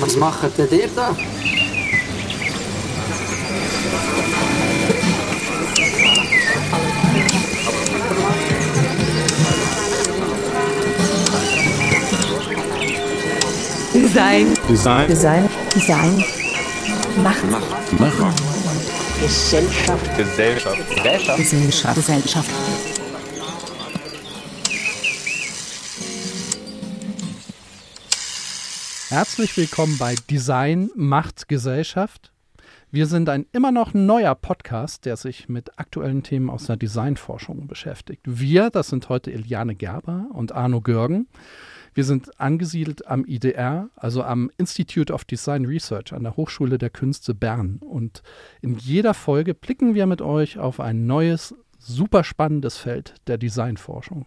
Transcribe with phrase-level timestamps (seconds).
[0.00, 1.14] Was macht denn ihr da?
[13.92, 14.54] Design.
[14.68, 15.08] Design.
[15.08, 15.48] Design.
[15.74, 16.24] Design.
[17.22, 17.44] Macht.
[17.98, 18.32] Macher.
[19.20, 20.16] Gesellschaft.
[20.16, 20.78] Gesellschaft.
[20.88, 21.38] Gesellschaft.
[21.38, 21.94] Gesellschaft.
[21.94, 22.50] Gesellschaft.
[29.10, 32.30] Herzlich willkommen bei Design macht Gesellschaft.
[32.92, 37.66] Wir sind ein immer noch neuer Podcast, der sich mit aktuellen Themen aus der Designforschung
[37.66, 38.22] beschäftigt.
[38.24, 41.26] Wir, das sind heute Eliane Gerber und Arno Görgen.
[41.92, 46.90] Wir sind angesiedelt am IDR, also am Institute of Design Research an der Hochschule der
[46.90, 47.80] Künste Bern.
[47.80, 48.22] Und
[48.60, 54.26] in jeder Folge blicken wir mit euch auf ein neues, super spannendes Feld der Designforschung.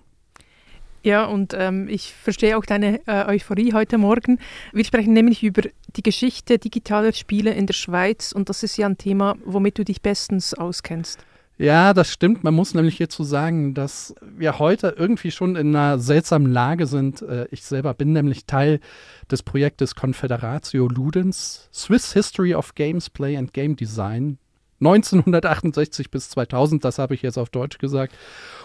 [1.04, 4.40] Ja, und ähm, ich verstehe auch deine äh, Euphorie heute Morgen.
[4.72, 5.64] Wir sprechen nämlich über
[5.96, 9.84] die Geschichte digitaler Spiele in der Schweiz und das ist ja ein Thema, womit du
[9.84, 11.20] dich bestens auskennst.
[11.58, 12.46] Ja, das stimmt.
[12.46, 17.22] Man muss nämlich hierzu sagen, dass wir heute irgendwie schon in einer seltsamen Lage sind.
[17.22, 18.80] Äh, Ich selber bin nämlich Teil
[19.30, 24.38] des Projektes Confederatio Ludens, Swiss History of Games, Play and Game Design,
[24.80, 28.14] 1968 bis 2000, das habe ich jetzt auf Deutsch gesagt,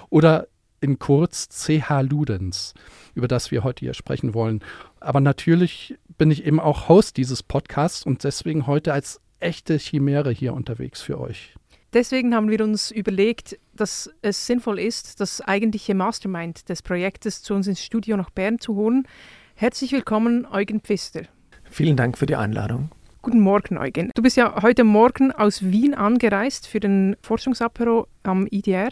[0.08, 0.46] oder
[0.80, 2.74] in kurz CH Ludens,
[3.14, 4.60] über das wir heute hier sprechen wollen.
[5.00, 10.30] Aber natürlich bin ich eben auch Host dieses Podcasts und deswegen heute als echte Chimäre
[10.30, 11.54] hier unterwegs für euch.
[11.94, 17.54] Deswegen haben wir uns überlegt, dass es sinnvoll ist, das eigentliche Mastermind des Projektes zu
[17.54, 19.08] uns ins Studio nach Bern zu holen.
[19.54, 21.22] Herzlich willkommen, Eugen Pfister.
[21.70, 22.90] Vielen Dank für die Einladung.
[23.22, 24.10] Guten Morgen, Eugen.
[24.14, 28.90] Du bist ja heute Morgen aus Wien angereist für den Forschungsapero am IDR.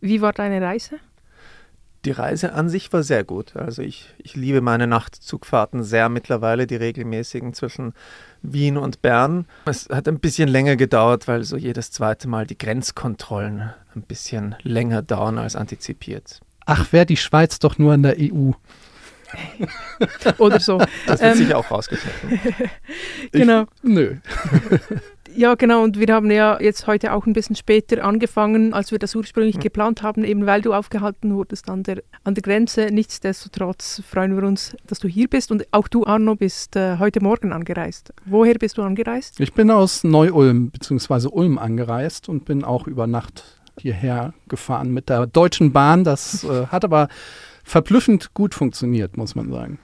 [0.00, 0.98] Wie war deine Reise?
[2.06, 3.56] Die Reise an sich war sehr gut.
[3.56, 7.92] Also ich, ich liebe meine Nachtzugfahrten sehr mittlerweile, die regelmäßigen zwischen
[8.40, 9.46] Wien und Bern.
[9.66, 14.54] Es hat ein bisschen länger gedauert, weil so jedes zweite Mal die Grenzkontrollen ein bisschen
[14.62, 16.40] länger dauern als antizipiert.
[16.64, 18.52] Ach, wäre die Schweiz doch nur in der EU.
[20.38, 20.78] Oder so.
[21.06, 22.40] Das wird Ähm, sicher auch rausgeschnitten.
[23.32, 23.66] genau.
[23.82, 24.16] Nö.
[25.36, 25.82] Ja, genau.
[25.82, 29.58] Und wir haben ja jetzt heute auch ein bisschen später angefangen, als wir das ursprünglich
[29.58, 32.88] geplant haben, eben weil du aufgehalten wurdest an der, an der Grenze.
[32.90, 35.50] Nichtsdestotrotz freuen wir uns, dass du hier bist.
[35.50, 38.12] Und auch du, Arno, bist äh, heute Morgen angereist.
[38.24, 39.40] Woher bist du angereist?
[39.40, 41.28] Ich bin aus Neu-Ulm bzw.
[41.30, 43.44] Ulm angereist und bin auch über Nacht
[43.78, 46.04] hierher gefahren mit der Deutschen Bahn.
[46.04, 47.08] Das äh, hat aber
[47.64, 49.78] verblüffend gut funktioniert, muss man sagen.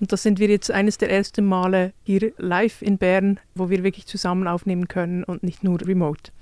[0.00, 3.82] Und das sind wir jetzt eines der ersten Male hier live in Bern, wo wir
[3.82, 6.32] wirklich zusammen aufnehmen können und nicht nur remote.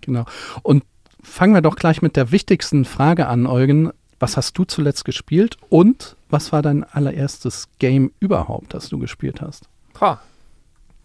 [0.00, 0.24] Genau.
[0.62, 0.84] Und
[1.22, 3.90] fangen wir doch gleich mit der wichtigsten Frage an, Eugen.
[4.18, 9.40] Was hast du zuletzt gespielt und was war dein allererstes Game überhaupt, das du gespielt
[9.40, 9.68] hast?
[10.00, 10.20] Ha,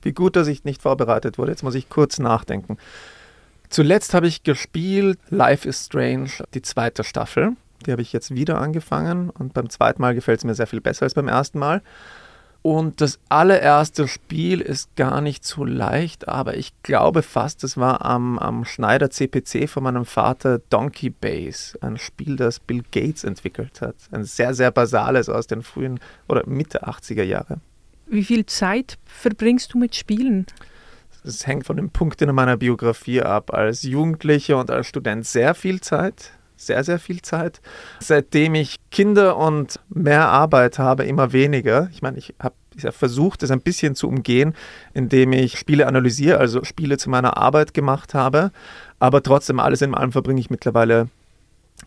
[0.04, 1.52] wie gut, dass ich nicht vorbereitet wurde.
[1.52, 2.78] Jetzt muss ich kurz nachdenken.
[3.70, 7.58] Zuletzt habe ich gespielt Life is Strange, die zweite Staffel.
[7.88, 10.82] Die habe ich jetzt wieder angefangen und beim zweiten Mal gefällt es mir sehr viel
[10.82, 11.82] besser als beim ersten Mal.
[12.62, 18.04] Und das allererste Spiel ist gar nicht so leicht, aber ich glaube fast, es war
[18.04, 23.80] am, am Schneider CPC von meinem Vater Donkey Base, ein Spiel, das Bill Gates entwickelt
[23.80, 23.96] hat.
[24.12, 27.62] Ein sehr, sehr basales aus den frühen oder Mitte 80er Jahre.
[28.08, 30.46] Wie viel Zeit verbringst du mit Spielen?
[31.24, 33.54] Es hängt von den Punkten in meiner Biografie ab.
[33.54, 37.62] Als Jugendlicher und als Student sehr viel Zeit, sehr, sehr viel Zeit.
[38.00, 41.90] Seitdem ich Kinder und mehr Arbeit habe, immer weniger.
[41.92, 44.54] Ich meine, ich habe ich versucht, das ein bisschen zu umgehen,
[44.94, 48.52] indem ich Spiele analysiere, also Spiele zu meiner Arbeit gemacht habe.
[49.00, 51.10] Aber trotzdem, alles in allem verbringe ich mittlerweile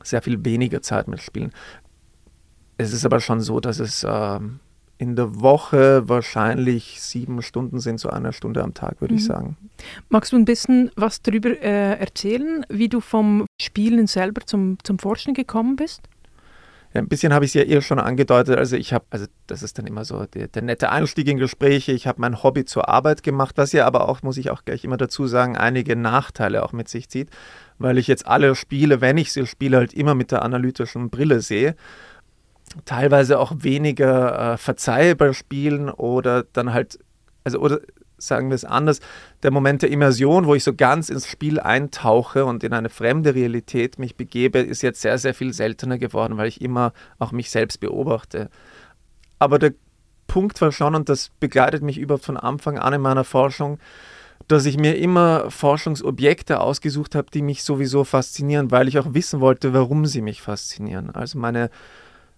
[0.03, 1.53] sehr viel weniger Zeit mit Spielen.
[2.77, 4.61] Es ist aber schon so, dass es ähm,
[5.01, 9.27] in der Woche wahrscheinlich sieben Stunden sind, so eine Stunde am Tag, würde ich Mhm.
[9.27, 9.57] sagen.
[10.11, 14.99] Magst du ein bisschen was darüber äh, erzählen, wie du vom Spielen selber zum, zum
[14.99, 16.03] Forschen gekommen bist?
[16.93, 18.59] Ja, ein bisschen habe ich es ja eher schon angedeutet.
[18.59, 21.93] Also ich habe, also das ist dann immer so der, der nette Einstieg in Gespräche.
[21.93, 24.85] Ich habe mein Hobby zur Arbeit gemacht, was ja aber auch, muss ich auch gleich
[24.85, 27.31] immer dazu sagen, einige Nachteile auch mit sich zieht,
[27.79, 31.41] weil ich jetzt alle Spiele, wenn ich sie spiele, halt immer mit der analytischen Brille
[31.41, 31.75] sehe.
[32.85, 36.99] Teilweise auch weniger äh, verzeihe bei Spielen oder dann halt,
[37.45, 37.81] also oder
[38.23, 39.01] sagen wir es anders,
[39.43, 43.35] der Moment der Immersion, wo ich so ganz ins Spiel eintauche und in eine fremde
[43.35, 47.51] Realität mich begebe, ist jetzt sehr, sehr viel seltener geworden, weil ich immer auch mich
[47.51, 48.51] selbst beobachte.
[49.39, 49.73] Aber der
[50.27, 53.79] Punkt war schon, und das begleitet mich über von Anfang an in meiner Forschung,
[54.49, 59.41] dass ich mir immer Forschungsobjekte ausgesucht habe, die mich sowieso faszinieren, weil ich auch wissen
[59.41, 61.11] wollte, warum sie mich faszinieren.
[61.11, 61.71] Also meine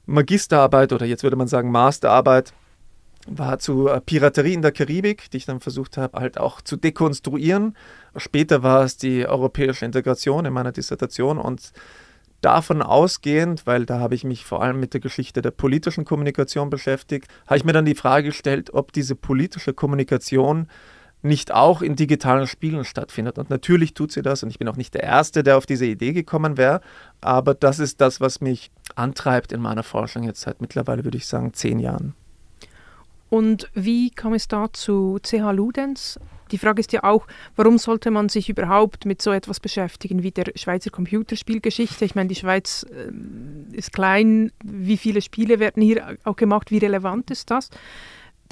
[0.06, 2.52] Magisterarbeit oder jetzt würde man sagen Masterarbeit
[3.26, 6.76] war zu äh, Piraterie in der Karibik, die ich dann versucht habe, halt auch zu
[6.76, 7.76] dekonstruieren.
[8.16, 11.72] Später war es die europäische Integration in meiner Dissertation und
[12.40, 16.70] davon ausgehend, weil da habe ich mich vor allem mit der Geschichte der politischen Kommunikation
[16.70, 20.66] beschäftigt, habe ich mir dann die Frage gestellt, ob diese politische Kommunikation
[21.22, 23.38] nicht auch in digitalen Spielen stattfindet.
[23.38, 25.86] Und natürlich tut sie das und ich bin auch nicht der Erste, der auf diese
[25.86, 26.80] Idee gekommen wäre,
[27.20, 31.26] aber das ist das, was mich antreibt in meiner Forschung jetzt seit mittlerweile, würde ich
[31.26, 32.14] sagen, zehn Jahren.
[33.28, 36.20] Und wie kam es da zu CH Ludens?
[36.50, 40.32] Die Frage ist ja auch, warum sollte man sich überhaupt mit so etwas beschäftigen wie
[40.32, 42.04] der Schweizer Computerspielgeschichte?
[42.04, 43.10] Ich meine, die Schweiz äh,
[43.74, 47.70] ist klein, wie viele Spiele werden hier auch gemacht, wie relevant ist das?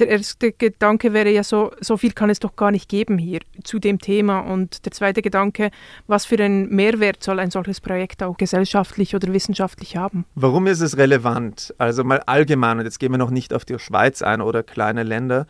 [0.00, 3.41] Der erste Gedanke wäre ja so, so viel kann es doch gar nicht geben hier
[3.62, 4.41] zu dem Thema.
[4.41, 5.70] Und der zweite Gedanke,
[6.06, 10.25] was für einen Mehrwert soll ein solches Projekt auch gesellschaftlich oder wissenschaftlich haben?
[10.35, 11.75] Warum ist es relevant?
[11.79, 15.02] Also mal allgemein, und jetzt gehen wir noch nicht auf die Schweiz ein oder kleine
[15.02, 15.47] Länder,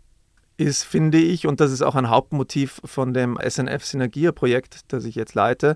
[0.57, 5.15] ist, finde ich, und das ist auch ein Hauptmotiv von dem SNF Synergia-Projekt, das ich
[5.15, 5.75] jetzt leite,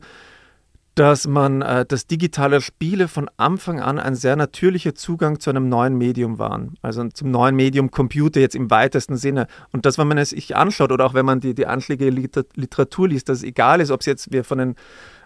[0.96, 5.68] dass man, äh, dass digitale Spiele von Anfang an ein sehr natürlicher Zugang zu einem
[5.68, 6.78] neuen Medium waren.
[6.82, 9.48] Also zum neuen Medium Computer jetzt im weitesten Sinne.
[9.74, 13.10] Und dass, wenn man es sich anschaut oder auch wenn man die, die Anschläge Literatur
[13.10, 14.76] liest, dass es egal ist, ob es jetzt wir von den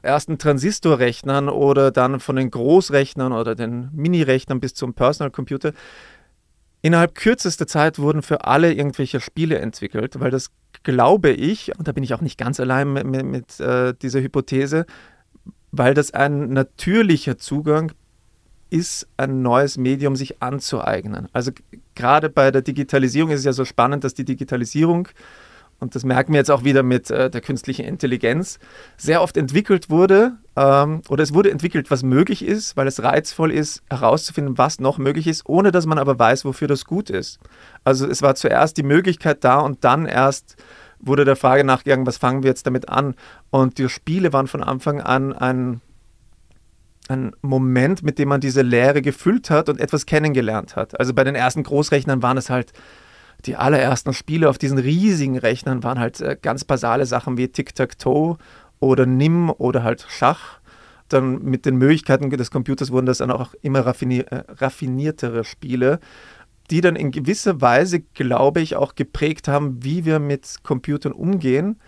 [0.01, 5.73] ersten Transistorrechnern oder dann von den Großrechnern oder den Mini-Rechnern bis zum Personal Computer,
[6.81, 10.49] Innerhalb kürzester Zeit wurden für alle irgendwelche Spiele entwickelt, weil das
[10.83, 14.21] glaube ich, und da bin ich auch nicht ganz allein mit, mit, mit äh, dieser
[14.21, 14.85] Hypothese,
[15.71, 17.91] weil das ein natürlicher Zugang
[18.69, 21.27] ist, ein neues Medium sich anzueignen.
[21.33, 21.51] Also
[21.95, 25.07] gerade bei der Digitalisierung ist es ja so spannend, dass die Digitalisierung,
[25.79, 28.59] und das merken wir jetzt auch wieder mit äh, der künstlichen Intelligenz,
[28.97, 33.51] sehr oft entwickelt wurde ähm, oder es wurde entwickelt, was möglich ist, weil es reizvoll
[33.51, 37.39] ist, herauszufinden, was noch möglich ist, ohne dass man aber weiß, wofür das gut ist.
[37.83, 40.57] Also es war zuerst die Möglichkeit da und dann erst
[40.99, 43.15] wurde der Frage nachgegangen, was fangen wir jetzt damit an?
[43.49, 45.81] Und die Spiele waren von Anfang an ein,
[47.07, 50.99] ein Moment, mit dem man diese Lehre gefüllt hat und etwas kennengelernt hat.
[50.99, 52.73] Also bei den ersten Großrechnern waren es halt
[53.45, 58.37] die allerersten Spiele auf diesen riesigen Rechnern waren halt äh, ganz basale Sachen wie Tic-Tac-Toe
[58.79, 60.59] oder Nim oder halt Schach.
[61.07, 65.99] Dann mit den Möglichkeiten des Computers wurden das dann auch immer raffinier äh, raffiniertere Spiele
[66.69, 71.79] die dann in gewisser Weise, glaube ich, auch geprägt haben, wie wir mit Computern umgehen,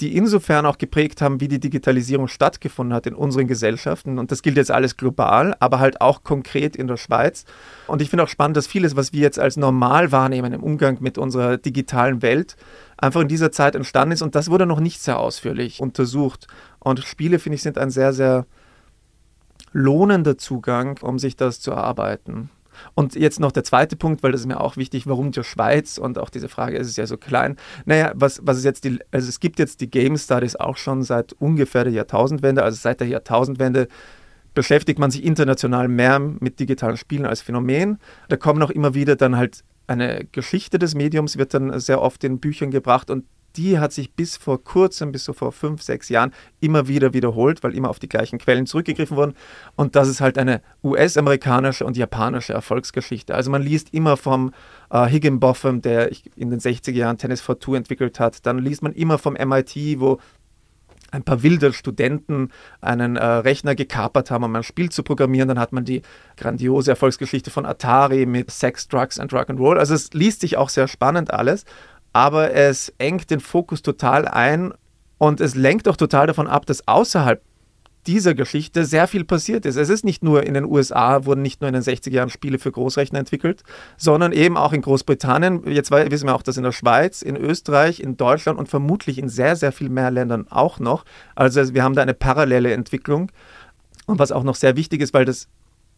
[0.00, 4.18] die insofern auch geprägt haben, wie die Digitalisierung stattgefunden hat in unseren Gesellschaften.
[4.18, 7.44] Und das gilt jetzt alles global, aber halt auch konkret in der Schweiz.
[7.86, 10.98] Und ich finde auch spannend, dass vieles, was wir jetzt als normal wahrnehmen im Umgang
[11.00, 12.56] mit unserer digitalen Welt,
[12.96, 14.22] einfach in dieser Zeit entstanden ist.
[14.22, 16.46] Und das wurde noch nicht sehr ausführlich untersucht.
[16.78, 18.46] Und Spiele, finde ich, sind ein sehr, sehr
[19.72, 22.48] lohnender Zugang, um sich das zu erarbeiten.
[22.94, 25.98] Und jetzt noch der zweite Punkt, weil das ist mir auch wichtig, warum die Schweiz
[25.98, 27.56] und auch diese Frage, ist ja so klein.
[27.84, 31.02] Naja, was, was ist jetzt die, also es gibt jetzt die Game Studies auch schon
[31.02, 33.88] seit ungefähr der Jahrtausendwende, also seit der Jahrtausendwende
[34.54, 37.98] beschäftigt man sich international mehr mit digitalen Spielen als Phänomen.
[38.28, 42.22] Da kommen auch immer wieder dann halt eine Geschichte des Mediums, wird dann sehr oft
[42.24, 43.24] in Büchern gebracht und
[43.56, 47.62] die hat sich bis vor kurzem, bis so vor fünf, sechs Jahren immer wieder wiederholt,
[47.62, 49.34] weil immer auf die gleichen Quellen zurückgegriffen wurden.
[49.76, 53.34] Und das ist halt eine US-amerikanische und japanische Erfolgsgeschichte.
[53.34, 54.52] Also man liest immer vom
[54.90, 58.46] äh, Higginbotham, der in den 60er Jahren Tennis for Two entwickelt hat.
[58.46, 60.18] Dann liest man immer vom MIT, wo
[61.10, 65.48] ein paar wilde Studenten einen äh, Rechner gekapert haben, um ein Spiel zu programmieren.
[65.48, 66.02] Dann hat man die
[66.36, 69.76] grandiose Erfolgsgeschichte von Atari mit Sex, Drugs and Rock'n'Roll.
[69.76, 71.64] Also es liest sich auch sehr spannend alles
[72.12, 74.72] aber es engt den Fokus total ein
[75.18, 77.42] und es lenkt auch total davon ab, dass außerhalb
[78.06, 79.76] dieser Geschichte sehr viel passiert ist.
[79.76, 82.58] Es ist nicht nur in den USA, wurden nicht nur in den 60er Jahren Spiele
[82.58, 83.62] für Großrechner entwickelt,
[83.98, 85.70] sondern eben auch in Großbritannien.
[85.70, 89.28] Jetzt wissen wir auch, dass in der Schweiz, in Österreich, in Deutschland und vermutlich in
[89.28, 91.04] sehr, sehr viel mehr Ländern auch noch.
[91.34, 93.30] Also wir haben da eine parallele Entwicklung.
[94.06, 95.48] Und was auch noch sehr wichtig ist, weil das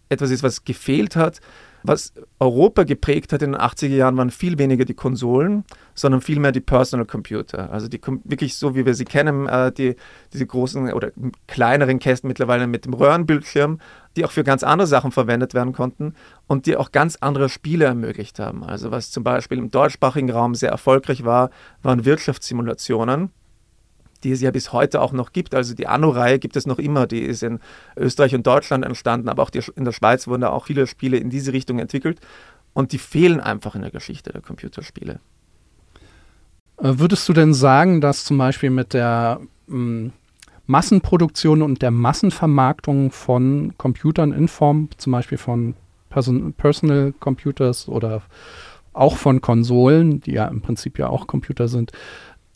[0.09, 1.41] etwas ist, was gefehlt hat,
[1.83, 6.53] was Europa geprägt hat in den 80er Jahren, waren viel weniger die Konsolen, sondern vielmehr
[6.53, 7.71] die Personal Computer.
[7.73, 9.97] Also die wirklich so, wie wir sie kennen, äh, die,
[10.33, 11.13] diese großen oder
[11.47, 13.79] kleineren Kästen mittlerweile mit dem Röhrenbildschirm,
[14.17, 16.15] die auch für ganz andere Sachen verwendet werden konnten
[16.47, 18.65] und die auch ganz andere Spiele ermöglicht haben.
[18.65, 21.51] Also was zum Beispiel im deutschsprachigen Raum sehr erfolgreich war,
[21.83, 23.31] waren Wirtschaftssimulationen
[24.25, 25.55] die es ja bis heute auch noch gibt.
[25.55, 27.61] Also die Anno-Reihe gibt es noch immer, die ist in
[27.97, 31.17] Österreich und Deutschland entstanden, aber auch die, in der Schweiz wurden da auch viele Spiele
[31.17, 32.21] in diese Richtung entwickelt
[32.73, 35.21] und die fehlen einfach in der Geschichte der Computerspiele.
[36.79, 40.09] Äh, würdest du denn sagen, dass zum Beispiel mit der mm,
[40.67, 45.75] Massenproduktion und der Massenvermarktung von Computern in Form zum Beispiel von
[46.09, 48.23] Person Personal Computers oder
[48.93, 51.93] auch von Konsolen, die ja im Prinzip ja auch Computer sind,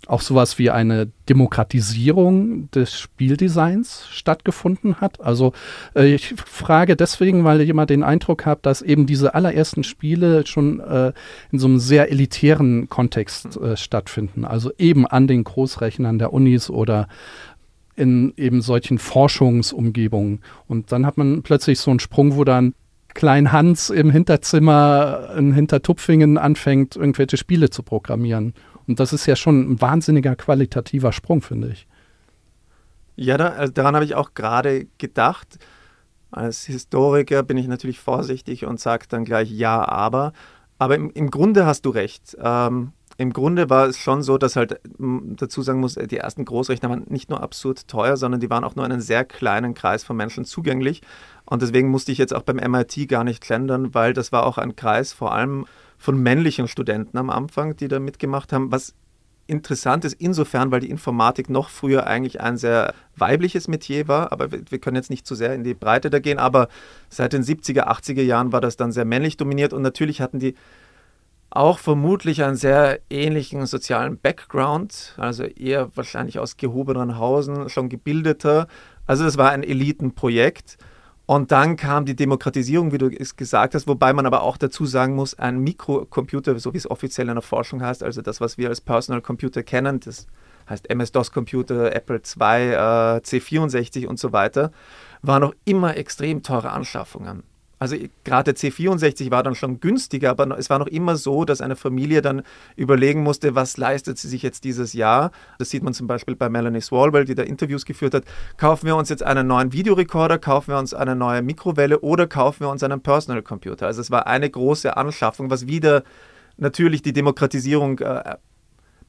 [0.06, 5.20] auch sowas wie eine Demokratisierung des Spieldesigns stattgefunden hat.
[5.20, 5.52] Also
[5.94, 10.46] äh, ich frage deswegen, weil ich immer den Eindruck habe, dass eben diese allerersten Spiele
[10.46, 11.12] schon äh,
[11.50, 14.44] in so einem sehr elitären Kontext äh, stattfinden.
[14.44, 17.08] Also eben an den Großrechnern der Unis oder
[17.96, 20.40] in eben solchen Forschungsumgebungen.
[20.68, 22.74] Und dann hat man plötzlich so einen Sprung, wo dann
[23.14, 28.52] Klein Hans im Hinterzimmer in Hintertupfingen anfängt, irgendwelche Spiele zu programmieren.
[28.86, 31.86] Und das ist ja schon ein wahnsinniger qualitativer Sprung, finde ich.
[33.16, 35.58] Ja, da, also daran habe ich auch gerade gedacht.
[36.30, 40.32] Als Historiker bin ich natürlich vorsichtig und sage dann gleich ja, aber.
[40.78, 42.36] Aber im, im Grunde hast du recht.
[42.38, 46.90] Ähm, Im Grunde war es schon so, dass halt dazu sagen muss, die ersten Großrechner
[46.90, 50.16] waren nicht nur absurd teuer, sondern die waren auch nur einen sehr kleinen Kreis von
[50.16, 51.00] Menschen zugänglich.
[51.46, 54.58] Und deswegen musste ich jetzt auch beim MIT gar nicht schlendern, weil das war auch
[54.58, 55.64] ein Kreis vor allem
[55.98, 58.94] von männlichen Studenten am Anfang, die da mitgemacht haben, was
[59.46, 64.50] interessant ist insofern, weil die Informatik noch früher eigentlich ein sehr weibliches Metier war, aber
[64.50, 66.68] wir, können jetzt nicht zu sehr in die Breite da gehen, aber
[67.08, 70.54] seit den 70er, 80er Jahren war das dann sehr männlich dominiert und natürlich hatten die
[71.50, 78.66] auch vermutlich einen sehr ähnlichen sozialen Background, also eher wahrscheinlich aus gehobeneren Hausen, schon gebildeter.
[79.06, 80.76] Also das war ein Elitenprojekt.
[81.26, 84.86] Und dann kam die Demokratisierung, wie du es gesagt hast, wobei man aber auch dazu
[84.86, 88.58] sagen muss, ein Mikrocomputer, so wie es offiziell in der Forschung heißt, also das, was
[88.58, 90.28] wir als Personal Computer kennen, das
[90.70, 92.76] heißt MS-DOS-Computer, Apple II, äh,
[93.18, 94.70] C64 und so weiter,
[95.22, 97.42] waren noch immer extrem teure Anschaffungen.
[97.78, 101.60] Also gerade der C64 war dann schon günstiger, aber es war noch immer so, dass
[101.60, 102.42] eine Familie dann
[102.74, 105.30] überlegen musste, was leistet sie sich jetzt dieses Jahr.
[105.58, 108.24] Das sieht man zum Beispiel bei Melanie Swalwell, die da Interviews geführt hat.
[108.56, 112.60] Kaufen wir uns jetzt einen neuen Videorekorder, kaufen wir uns eine neue Mikrowelle oder kaufen
[112.60, 113.86] wir uns einen Personal Computer.
[113.86, 116.02] Also es war eine große Anschaffung, was wieder
[116.56, 118.36] natürlich die Demokratisierung äh,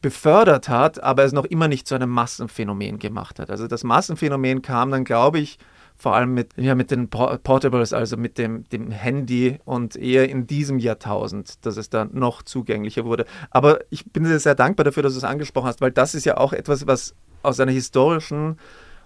[0.01, 3.49] befördert hat, aber es noch immer nicht zu einem Massenphänomen gemacht hat.
[3.49, 5.57] Also das Massenphänomen kam dann, glaube ich,
[5.97, 10.45] vor allem mit, ja, mit den Portables, also mit dem, dem Handy und eher in
[10.45, 13.25] diesem Jahrtausend, dass es dann noch zugänglicher wurde.
[13.49, 16.25] Aber ich bin dir sehr dankbar dafür, dass du es angesprochen hast, weil das ist
[16.25, 18.57] ja auch etwas, was aus einer historischen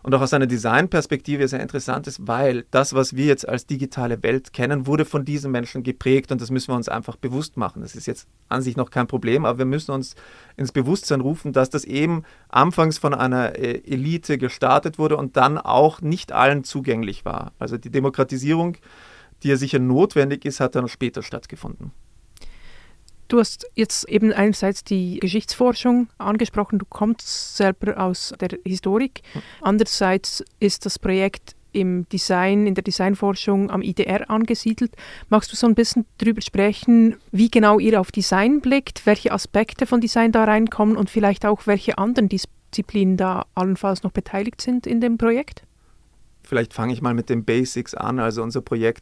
[0.04, 4.24] und auch aus einer Designperspektive sehr interessant ist, weil das, was wir jetzt als digitale
[4.24, 7.82] Welt kennen, wurde von diesen Menschen geprägt und das müssen wir uns einfach bewusst machen.
[7.82, 10.16] Das ist jetzt an sich noch kein Problem, aber wir müssen uns
[10.58, 15.58] ins Bewusstsein rufen, dass das eben anfangs von einer äh, Elite gestartet wurde und dann
[15.58, 17.54] auch nicht allen zugänglich war.
[17.60, 18.78] Also die Demokratisierung,
[19.44, 21.92] die ja sicher notwendig ist, hat dann später stattgefunden.
[23.32, 29.22] Du hast jetzt eben einerseits die Geschichtsforschung angesprochen, du kommst selber aus der Historik.
[29.62, 34.98] Andererseits ist das Projekt im Design, in der Designforschung am IDR angesiedelt.
[35.30, 39.86] Magst du so ein bisschen darüber sprechen, wie genau ihr auf Design blickt, welche Aspekte
[39.86, 44.86] von Design da reinkommen und vielleicht auch welche anderen Disziplinen da allenfalls noch beteiligt sind
[44.86, 45.64] in dem Projekt?
[46.44, 48.20] Vielleicht fange ich mal mit den Basics an.
[48.20, 49.02] Also unser Projekt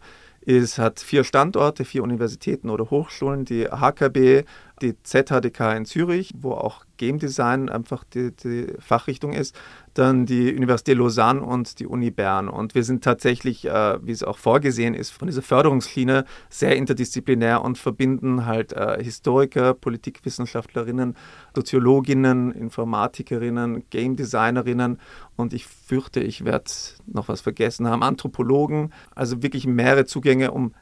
[0.57, 4.45] es hat vier Standorte, vier Universitäten oder Hochschulen, die HKB,
[4.81, 9.55] die ZHDK in Zürich, wo auch Game Design einfach die, die, Fachrichtung ist,
[9.99, 12.47] dann die Universität Lausanne und die Uni Bern.
[12.47, 17.61] Und wir sind tatsächlich, äh, wie es auch vorgesehen ist, von dieser Förderungsschiene sehr interdisziplinär
[17.61, 21.15] und verbinden halt äh, Historiker, Politikwissenschaftlerinnen,
[21.53, 24.99] Soziologinnen, Informatikerinnen, Game Designerinnen
[25.35, 26.71] und ich fürchte, ich werde
[27.05, 30.73] noch was vergessen haben, Anthropologen, also wirklich mehrere Zugänge, um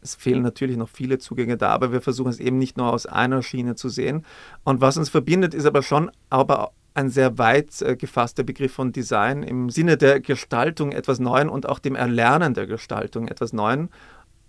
[0.00, 3.06] es fehlen natürlich noch viele Zugänge da, aber wir versuchen es eben nicht nur aus
[3.06, 4.26] einer Schiene zu sehen.
[4.62, 8.92] Und was uns verbindet, ist aber schon aber ein sehr weit äh, gefasster Begriff von
[8.92, 13.90] Design im Sinne der Gestaltung etwas Neuen und auch dem Erlernen der Gestaltung etwas Neuen.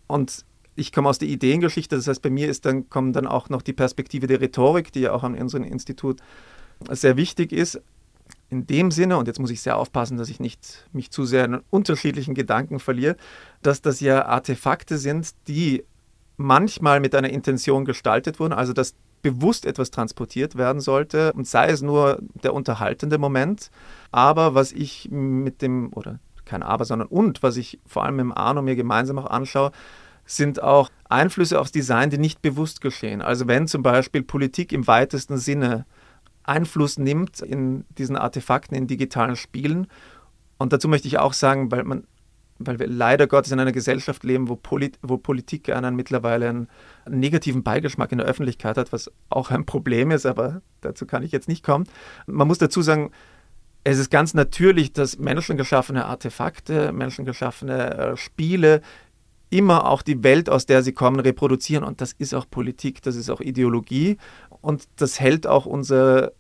[0.08, 3.50] Und ich komme aus der Ideengeschichte, das heißt, bei mir ist dann, kommt dann auch
[3.50, 6.22] noch die Perspektive der Rhetorik, die ja auch an unserem Institut
[6.92, 7.82] sehr wichtig ist
[8.50, 11.46] in dem Sinne, und jetzt muss ich sehr aufpassen, dass ich nicht mich zu sehr
[11.46, 13.18] in unterschiedlichen Gedanken verliere,
[13.62, 15.84] dass das ja Artefakte sind, die
[16.38, 18.96] manchmal mit einer Intention gestaltet wurden, also dass
[19.26, 23.72] bewusst etwas transportiert werden sollte und sei es nur der unterhaltende Moment.
[24.12, 28.38] Aber was ich mit dem, oder kein Aber, sondern und, was ich vor allem mit
[28.38, 29.72] Arno mir gemeinsam auch anschaue,
[30.28, 33.24] sind auch Einflüsse aufs Design, die nicht bewusst geschehen.
[33.24, 35.88] Also wenn zum Beispiel Politik im weitesten Sinne
[36.44, 39.88] Einfluss nimmt in diesen Artefakten, in digitalen Spielen.
[40.60, 42.06] Und dazu möchte ich auch sagen, weil man
[42.58, 46.68] weil wir leider Gottes in einer Gesellschaft leben, wo, Polit wo Politik einen mittlerweile einen
[47.10, 51.32] negativen Beigeschmack in der Öffentlichkeit hat, was auch ein Problem ist, aber dazu kann ich
[51.32, 51.86] jetzt nicht kommen.
[52.28, 53.12] Man muss dazu sagen,
[53.84, 58.82] es ist ganz natürlich, dass menschengeschaffene Artefakte, menschengeschaffene äh, Spiele
[59.52, 61.84] immer auch die Welt, aus der sie kommen, reproduzieren.
[61.84, 64.18] Und das ist auch Politik, das ist auch Ideologie.
[64.62, 66.34] Und das hält auch unsere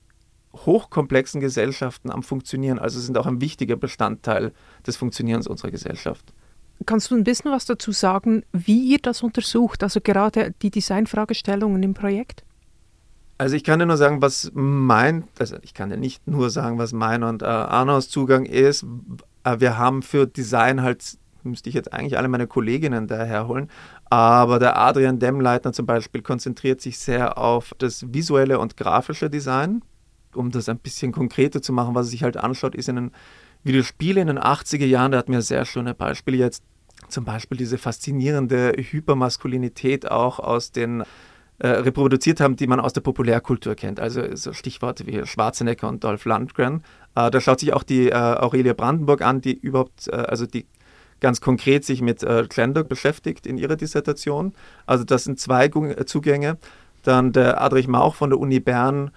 [0.66, 2.80] hochkomplexen Gesellschaften am Funktionieren.
[2.80, 4.54] Also sind auch ein wichtiger Bestandteil
[4.86, 6.34] des Funktionierens unserer Gesellschaft.
[6.86, 11.82] Kannst du ein bisschen was dazu sagen, wie ihr das untersucht, also gerade die Designfragestellungen
[11.82, 12.44] im Projekt?
[13.38, 16.78] Also ich kann dir nur sagen, was mein, also ich kann dir nicht nur sagen,
[16.78, 18.86] was mein und äh, Arnos Zugang ist.
[19.44, 23.70] Äh, wir haben für Design halt, müsste ich jetzt eigentlich alle meine Kolleginnen daherholen,
[24.10, 29.82] aber der Adrian Demmleitner zum Beispiel konzentriert sich sehr auf das visuelle und grafische Design.
[30.36, 33.12] Um das ein bisschen konkreter zu machen, was er sich halt anschaut, ist in den
[33.64, 36.64] Videospielen in den 80er Jahren, der hat mir sehr schöne Beispiele jetzt,
[37.10, 41.04] zum Beispiel diese faszinierende Hypermaskulinität auch aus den
[41.60, 44.00] äh, reproduziert haben, die man aus der Populärkultur kennt.
[44.00, 46.84] Also so Stichworte wie Schwarzenegger und Dolph Lundgren.
[47.16, 50.66] Äh, da schaut sich auch die äh, Aurelia Brandenburg an, die überhaupt, äh, also die
[51.22, 54.54] ganz konkret sich mit äh, Gender beschäftigt in ihrer Dissertation.
[54.86, 55.70] Also das sind zwei
[56.06, 56.58] Zugänge.
[57.04, 59.12] Dann der Adrich Mauch von der Uni Bern,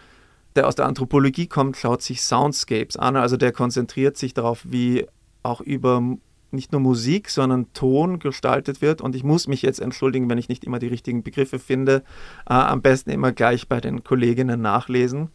[0.59, 3.17] der aus der Anthropologie kommt, schaut sich Soundscapes an.
[3.17, 5.07] Also der konzentriert sich darauf, wie
[5.43, 6.03] auch über
[6.50, 9.00] nicht nur Musik, sondern Ton gestaltet wird.
[9.00, 12.03] Und ich muss mich jetzt entschuldigen, wenn ich nicht immer die richtigen Begriffe finde.
[12.49, 15.29] Äh, am besten immer gleich bei den Kolleginnen nachlesen.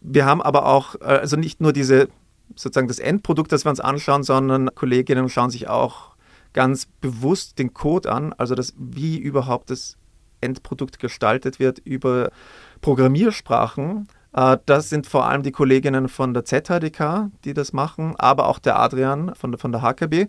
[0.00, 2.08] Wir haben aber auch, äh, also nicht nur diese,
[2.56, 6.16] sozusagen das Endprodukt, das wir uns anschauen, sondern Kolleginnen schauen sich auch
[6.52, 9.96] ganz bewusst den Code an, also das, wie überhaupt das
[10.40, 12.30] Endprodukt gestaltet wird über
[12.80, 14.08] Programmiersprachen.
[14.32, 18.58] Äh, das sind vor allem die Kolleginnen von der ZHDK, die das machen, aber auch
[18.58, 20.28] der Adrian von der, von der HKB,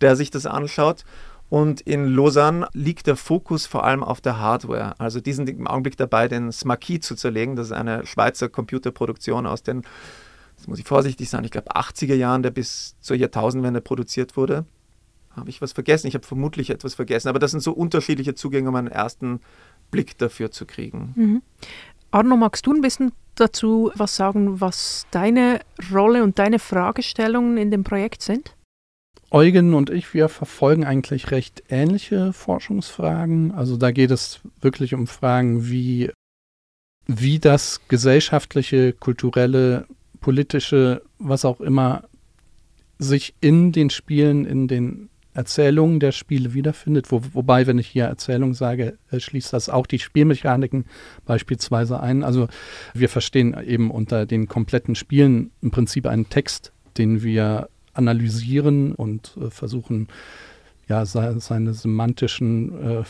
[0.00, 1.04] der sich das anschaut.
[1.48, 4.94] Und in Lausanne liegt der Fokus vor allem auf der Hardware.
[4.98, 7.56] Also die sind im Augenblick dabei, den Smaki zu zerlegen.
[7.56, 9.82] Das ist eine Schweizer Computerproduktion aus den,
[10.56, 14.64] das muss ich vorsichtig sein, ich glaube 80er Jahren, der bis zur Jahrtausendwende produziert wurde.
[15.30, 16.06] Habe ich was vergessen?
[16.06, 17.28] Ich habe vermutlich etwas vergessen.
[17.28, 19.40] Aber das sind so unterschiedliche Zugänge, um einen ersten
[19.90, 21.14] Blick dafür zu kriegen.
[21.16, 21.42] Mhm.
[22.10, 25.60] Arno, magst du ein bisschen dazu was sagen, was deine
[25.92, 28.56] Rolle und deine Fragestellungen in dem Projekt sind?
[29.30, 33.52] Eugen und ich, wir verfolgen eigentlich recht ähnliche Forschungsfragen.
[33.52, 36.10] Also da geht es wirklich um Fragen wie,
[37.06, 39.86] wie das gesellschaftliche, kulturelle,
[40.20, 42.02] politische, was auch immer,
[42.98, 47.10] sich in den Spielen, in den Erzählungen der Spiele wiederfindet.
[47.12, 50.86] Wo, wobei, wenn ich hier Erzählung sage, äh, schließt das auch die Spielmechaniken
[51.24, 52.24] beispielsweise ein.
[52.24, 52.48] Also
[52.94, 59.36] wir verstehen eben unter den kompletten Spielen im Prinzip einen Text, den wir analysieren und
[59.40, 60.08] äh, versuchen,
[60.88, 63.04] ja, seine semantischen äh,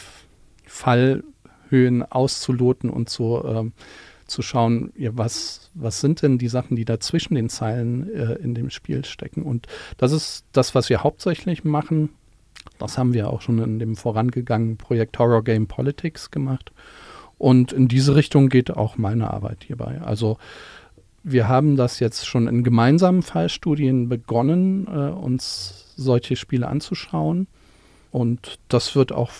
[0.66, 3.72] Fallhöhen auszuloten und so ähm,
[4.30, 8.34] zu schauen, ja, was, was sind denn die Sachen, die da zwischen den Zeilen äh,
[8.34, 9.42] in dem Spiel stecken.
[9.42, 9.66] Und
[9.98, 12.10] das ist das, was wir hauptsächlich machen.
[12.78, 16.72] Das haben wir auch schon in dem vorangegangenen Projekt Horror Game Politics gemacht.
[17.38, 20.00] Und in diese Richtung geht auch meine Arbeit hierbei.
[20.02, 20.38] Also
[21.22, 27.46] wir haben das jetzt schon in gemeinsamen Fallstudien begonnen, äh, uns solche Spiele anzuschauen.
[28.10, 29.30] Und das wird auch,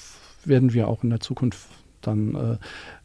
[0.44, 1.68] werden wir auch in der Zukunft
[2.00, 2.58] dann äh,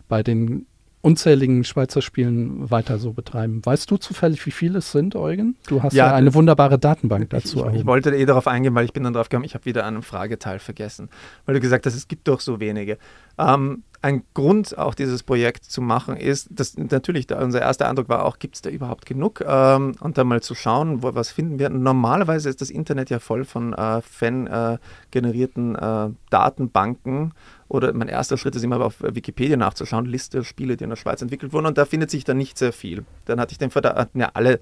[0.08, 0.66] bei den
[1.06, 3.64] unzähligen Schweizer Spielen weiter so betreiben.
[3.64, 5.56] Weißt du zufällig, wie viele es sind, Eugen?
[5.68, 7.64] Du hast ja, ja eine wunderbare Datenbank dazu.
[7.68, 9.86] Ich, ich, wollte eh darauf eingehen, weil ich bin dann drauf gekommen, ich habe wieder
[9.86, 11.10] einen Frageteil vergessen,
[11.46, 12.98] weil du gesagt hast, es gibt doch so wenige.
[13.38, 18.08] Ähm, ein Grund, auch dieses Projekt zu machen, ist, dass natürlich da, unser erster Eindruck
[18.08, 19.44] war auch, gibt es da überhaupt genug?
[19.44, 21.72] Ähm, und dann mal zu schauen, wo, was finden wir.
[21.72, 27.34] Normalerweise ist das Internet ja voll von äh, fan-generierten äh, Datenbanken
[27.68, 31.24] oder mein erster Schritt ist immer auf Wikipedia nachzuschauen, Liste Spiele, die in der Schweiz
[31.24, 33.06] entwickelt wurden und da findet sich dann nicht sehr viel.
[33.26, 34.60] Dann hatte ich den Verdacht, hatten ja alle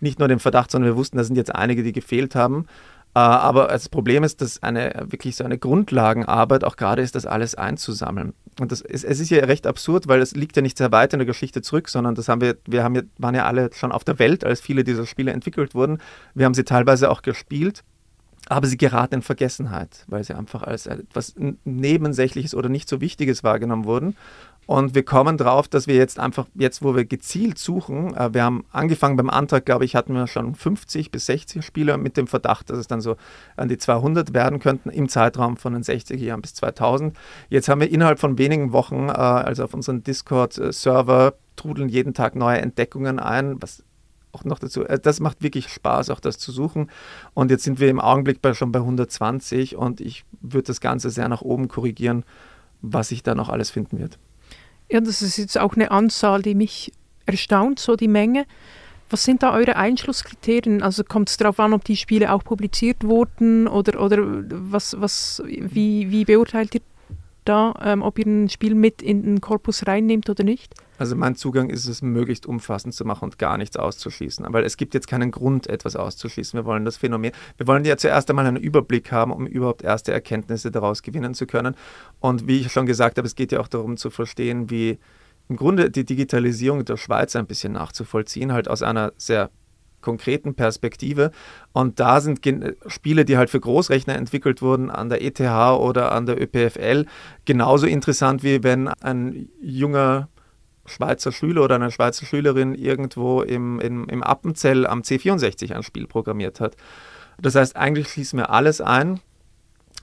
[0.00, 2.66] nicht nur den Verdacht, sondern wir wussten, da sind jetzt einige, die gefehlt haben.
[3.16, 7.24] Äh, aber das Problem ist, dass eine wirklich so eine Grundlagenarbeit auch gerade ist, das
[7.24, 8.34] alles einzusammeln.
[8.60, 11.14] Und das ist, es ist ja recht absurd, weil es liegt ja nicht sehr weit
[11.14, 13.90] in der Geschichte zurück, sondern das haben wir, wir haben ja, waren ja alle schon
[13.90, 15.96] auf der Welt, als viele dieser Spiele entwickelt wurden.
[16.34, 17.84] Wir haben sie teilweise auch gespielt
[18.48, 23.42] aber sie geraten in Vergessenheit, weil sie einfach als etwas Nebensächliches oder nicht so Wichtiges
[23.42, 24.16] wahrgenommen wurden.
[24.66, 28.42] Und wir kommen drauf, dass wir jetzt einfach, jetzt wo wir gezielt suchen, äh, wir
[28.42, 32.26] haben angefangen beim Antrag, glaube ich, hatten wir schon 50 bis 60 Spieler mit dem
[32.26, 33.16] Verdacht, dass es dann so
[33.56, 37.16] an die 200 werden könnten im Zeitraum von den 60er Jahren bis 2000.
[37.48, 42.34] Jetzt haben wir innerhalb von wenigen Wochen, äh, also auf unseren Discord-Server, trudeln jeden Tag
[42.34, 43.84] neue Entdeckungen ein, was
[44.32, 44.84] auch noch dazu.
[44.84, 46.90] Äh, das macht wirklich Spaß, auch das zu suchen.
[47.34, 51.10] Und jetzt sind wir im Augenblick bei, schon bei 120 und ich würde das Ganze
[51.10, 52.24] sehr nach oben korrigieren,
[52.82, 54.18] was sich da noch alles finden wird.
[54.88, 56.92] Ja, das ist jetzt auch eine Anzahl, die mich
[57.26, 58.46] erstaunt, so die Menge.
[59.08, 60.82] Was sind da eure Einschlusskriterien?
[60.82, 65.42] Also kommt es darauf an, ob die Spiele auch publiziert wurden oder, oder was, was,
[65.46, 66.80] wie, wie beurteilt ihr
[67.48, 70.74] da, ähm, ob ihr ein Spiel mit in den Korpus reinnehmt oder nicht?
[70.98, 74.46] Also mein Zugang ist es, möglichst umfassend zu machen und gar nichts auszuschließen.
[74.50, 76.58] Weil es gibt jetzt keinen Grund, etwas auszuschließen.
[76.58, 80.12] Wir wollen das Phänomen, wir wollen ja zuerst einmal einen Überblick haben, um überhaupt erste
[80.12, 81.74] Erkenntnisse daraus gewinnen zu können.
[82.20, 84.98] Und wie ich schon gesagt habe, es geht ja auch darum zu verstehen, wie
[85.48, 89.50] im Grunde die Digitalisierung der Schweiz ein bisschen nachzuvollziehen, halt aus einer sehr
[90.00, 91.30] konkreten Perspektive.
[91.72, 92.40] Und da sind
[92.86, 97.06] Spiele, die halt für Großrechner entwickelt wurden, an der ETH oder an der ÖPFL,
[97.44, 100.28] genauso interessant wie wenn ein junger
[100.86, 106.06] Schweizer Schüler oder eine Schweizer Schülerin irgendwo im, im, im Appenzell am C64 ein Spiel
[106.06, 106.76] programmiert hat.
[107.40, 109.20] Das heißt, eigentlich schließen wir alles ein.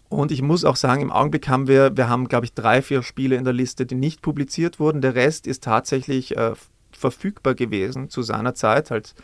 [0.10, 3.02] Und ich muss auch sagen, im Augenblick haben wir, wir haben, glaube ich, drei, vier
[3.02, 5.02] Spiele in der Liste, die nicht publiziert wurden.
[5.02, 6.54] Der Rest ist tatsächlich äh,
[6.92, 8.92] verfügbar gewesen zu seiner Zeit.
[8.92, 9.16] Halt,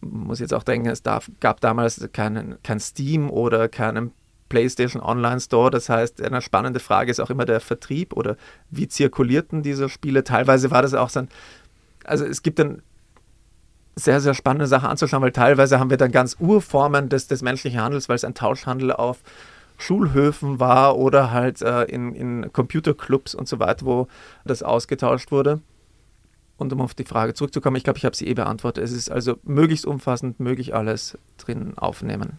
[0.00, 4.12] muss jetzt auch denken, es darf, gab damals keinen, kein Steam oder keinen
[4.48, 5.70] PlayStation Online Store.
[5.70, 8.36] Das heißt, eine spannende Frage ist auch immer der Vertrieb oder
[8.70, 10.24] wie zirkulierten diese Spiele.
[10.24, 11.28] Teilweise war das auch so ein,
[12.04, 12.82] also es gibt dann
[13.96, 17.80] sehr, sehr spannende Sachen anzuschauen, weil teilweise haben wir dann ganz Urformen des, des menschlichen
[17.80, 19.22] Handels, weil es ein Tauschhandel auf
[19.78, 24.08] Schulhöfen war oder halt äh, in, in Computerclubs und so weiter, wo
[24.44, 25.60] das ausgetauscht wurde.
[26.58, 28.82] Und um auf die Frage zurückzukommen, ich glaube, ich habe sie eh beantwortet.
[28.82, 32.38] Es ist also möglichst umfassend, möglich alles drin aufnehmen.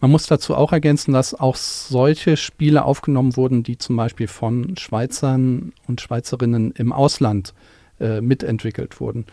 [0.00, 4.76] Man muss dazu auch ergänzen, dass auch solche Spiele aufgenommen wurden, die zum Beispiel von
[4.76, 7.54] Schweizern und Schweizerinnen im Ausland
[8.00, 9.26] äh, mitentwickelt wurden.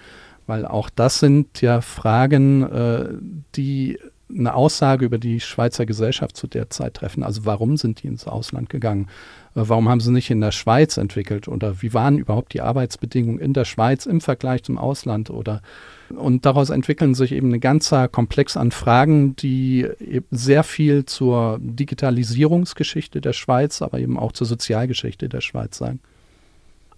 [0.46, 3.10] Weil auch das sind ja Fragen, äh,
[3.56, 3.98] die
[4.38, 7.24] eine Aussage über die Schweizer Gesellschaft zu der Zeit treffen.
[7.24, 9.08] Also warum sind die ins Ausland gegangen?
[9.56, 11.48] Äh, warum haben sie nicht in der Schweiz entwickelt?
[11.48, 15.30] Oder wie waren überhaupt die Arbeitsbedingungen in der Schweiz im Vergleich zum Ausland?
[15.30, 15.62] Oder
[16.10, 19.89] und daraus entwickeln sich eben ein ganzer Komplex an Fragen, die
[20.32, 26.00] sehr viel zur Digitalisierungsgeschichte der Schweiz, aber eben auch zur Sozialgeschichte der Schweiz sagen.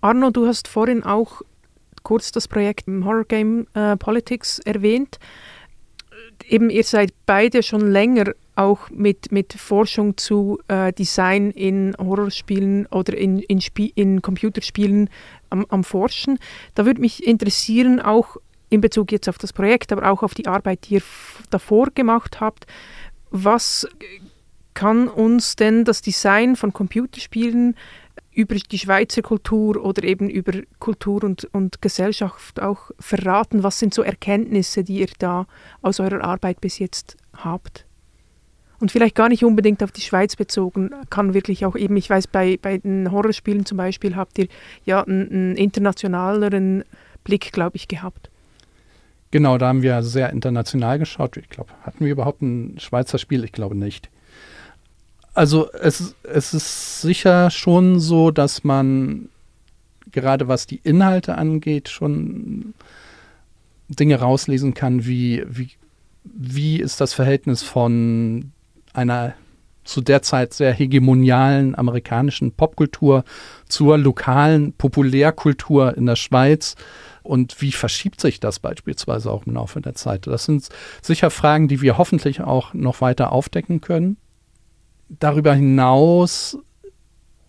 [0.01, 1.41] Arno, du hast vorhin auch
[2.03, 5.17] kurz das Projekt Horror Game äh, Politics erwähnt
[6.43, 12.85] eben ihr seid beide schon länger auch mit, mit Forschung zu äh, Design in Horrorspielen
[12.87, 13.59] oder in, in,
[13.95, 15.09] in Computerspielen
[15.49, 16.39] am, am, Forschen.
[16.73, 18.37] Da würde mich interessieren, auch
[18.69, 21.01] in Bezug jetzt auf das Projekt, aber auch auf die Arbeit, die ihr
[21.49, 22.65] davor gemacht habt,
[23.29, 23.87] was
[24.73, 27.75] kann uns denn das Design von Computerspielen
[28.35, 33.63] über die Schweizer Kultur oder eben über Kultur und, und Gesellschaft auch verraten?
[33.63, 35.47] Was sind so Erkenntnisse, die ihr da
[35.81, 37.85] aus eurer Arbeit bis jetzt habt?
[38.79, 42.27] Und vielleicht gar nicht unbedingt auf die Schweiz bezogen, kann wirklich auch eben, ich weiß,
[42.27, 44.47] bei, bei den Horrorspielen zum Beispiel habt ihr
[44.83, 46.83] ja einen, einen internationaleren
[47.23, 48.29] Blick, glaube ich, gehabt.
[49.31, 51.37] Genau, da haben wir sehr international geschaut.
[51.37, 53.43] Ich glaube, hatten wir überhaupt ein Schweizer Spiel?
[53.43, 54.09] Ich glaube nicht.
[55.35, 59.29] Also es, es ist sicher schon so, dass man
[60.11, 62.73] gerade was die Inhalte angeht, schon
[63.89, 65.71] Dinge rauslesen kann, wie, wie,
[66.23, 68.51] wie ist das Verhältnis von
[68.93, 69.33] einer
[69.83, 73.23] zu der Zeit sehr hegemonialen amerikanischen Popkultur
[73.67, 76.75] zur lokalen Populärkultur in der Schweiz
[77.23, 80.27] und wie verschiebt sich das beispielsweise auch im Laufe der Zeit?
[80.27, 80.69] Das sind
[81.01, 84.17] sicher Fragen, die wir hoffentlich auch noch weiter aufdecken können
[85.09, 86.57] darüber hinaus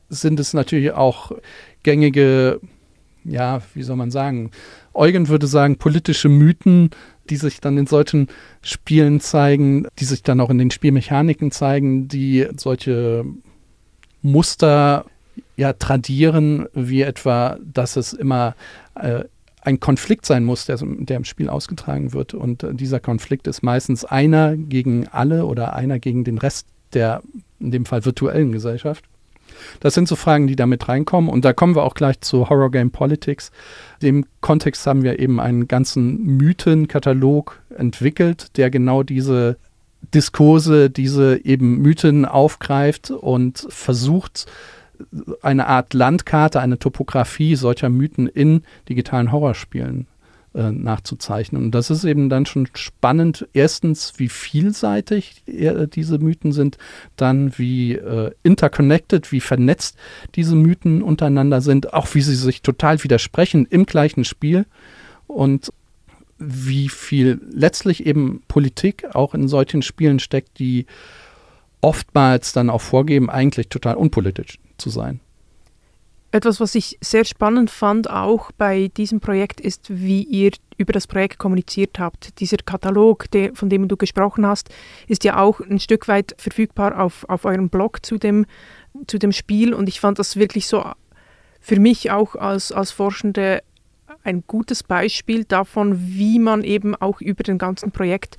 [0.09, 1.33] sind es natürlich auch
[1.83, 2.61] gängige,
[3.25, 4.51] ja, wie soll man sagen,
[4.95, 6.90] Eugen würde sagen, politische Mythen,
[7.29, 8.29] die sich dann in solchen
[8.62, 13.25] Spielen zeigen, die sich dann auch in den Spielmechaniken zeigen, die solche
[14.23, 15.07] Muster
[15.57, 18.55] ja tradieren, wie etwa, dass es immer
[18.95, 19.25] äh,
[19.61, 22.35] ein Konflikt sein muss, der, der, im Spiel ausgetragen wird.
[22.35, 27.22] Und äh, dieser Konflikt ist meistens einer gegen alle oder einer gegen den Rest der
[27.61, 29.05] in dem Fall virtuellen Gesellschaft.
[29.81, 31.31] Das sind so Fragen, die da mit reinkommen.
[31.31, 33.51] Und da kommen wir auch gleich zu Horror Game Politics.
[34.01, 39.57] In dem Kontext haben wir eben einen ganzen Mythenkatalog entwickelt, der genau diese
[40.14, 44.46] Diskurse, diese eben Mythen aufgreift und versucht,
[45.42, 50.07] eine Art Landkarte, eine Topografie solcher Mythen in digitalen Horrorspielen
[50.57, 51.64] äh, nachzuzeichnen.
[51.64, 53.47] Und das ist eben dann schon spannend.
[53.53, 56.79] Erstens, wie vielseitig äh, diese Mythen sind,
[57.16, 59.97] dann wie äh, interconnected, wie vernetzt
[60.35, 64.64] diese Mythen untereinander sind, auch wie sie sich total widersprechen im gleichen Spiel
[65.27, 65.73] und
[66.38, 70.87] wie viel letztlich eben Politik auch in solchen Spielen steckt, die
[71.81, 75.21] oftmals dann auch vorgeben, eigentlich total unpolitisch zu sein.
[76.37, 81.07] Etwas, was ich sehr spannend fand, auch bei diesem Projekt, ist, wie ihr über das
[81.07, 82.38] Projekt kommuniziert habt.
[82.40, 84.68] Dieser Katalog, der, von dem du gesprochen hast,
[85.09, 88.44] ist ja auch ein Stück weit verfügbar auf, auf eurem Blog zu dem,
[89.07, 89.72] zu dem Spiel.
[89.72, 90.85] Und ich fand das wirklich so
[91.59, 93.62] für mich auch als, als Forschende
[94.22, 98.37] ein gutes Beispiel davon, wie man eben auch über den ganzen Projekt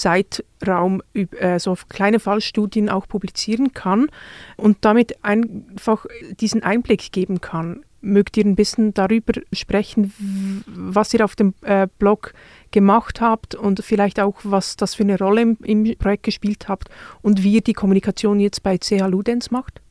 [0.00, 4.08] Zeitraum äh, so kleine Fallstudien auch publizieren kann
[4.56, 6.06] und damit einfach
[6.40, 7.84] diesen Einblick geben kann.
[8.00, 12.32] Mögt ihr ein bisschen darüber sprechen, was ihr auf dem äh, Blog
[12.70, 16.88] gemacht habt und vielleicht auch, was das für eine Rolle im, im Projekt gespielt habt
[17.20, 19.82] und wie ihr die Kommunikation jetzt bei CH Ludens macht?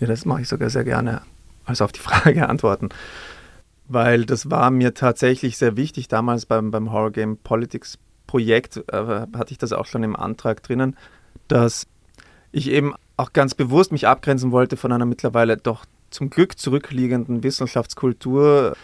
[0.00, 1.22] Ja, das mache ich sogar sehr gerne.
[1.64, 2.90] Also auf die Frage antworten.
[3.88, 7.98] Weil das war mir tatsächlich sehr wichtig damals beim, beim Horror Game Politics
[8.30, 10.96] Projekt äh, hatte ich das auch schon im Antrag drinnen,
[11.48, 11.88] dass
[12.52, 17.42] ich eben auch ganz bewusst mich abgrenzen wollte von einer mittlerweile doch zum Glück zurückliegenden
[17.42, 18.76] Wissenschaftskultur,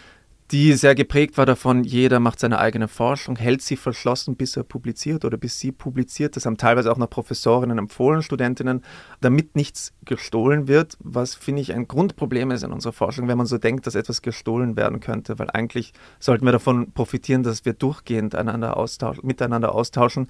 [0.51, 4.63] die sehr geprägt war davon, jeder macht seine eigene Forschung, hält sie verschlossen, bis er
[4.63, 6.37] publiziert oder bis sie publiziert.
[6.37, 8.81] Das haben teilweise auch noch Professorinnen empfohlen, Studentinnen,
[9.19, 13.45] damit nichts gestohlen wird, was, finde ich, ein Grundproblem ist in unserer Forschung, wenn man
[13.45, 17.73] so denkt, dass etwas gestohlen werden könnte, weil eigentlich sollten wir davon profitieren, dass wir
[17.73, 20.27] durchgehend einander austauschen, miteinander austauschen.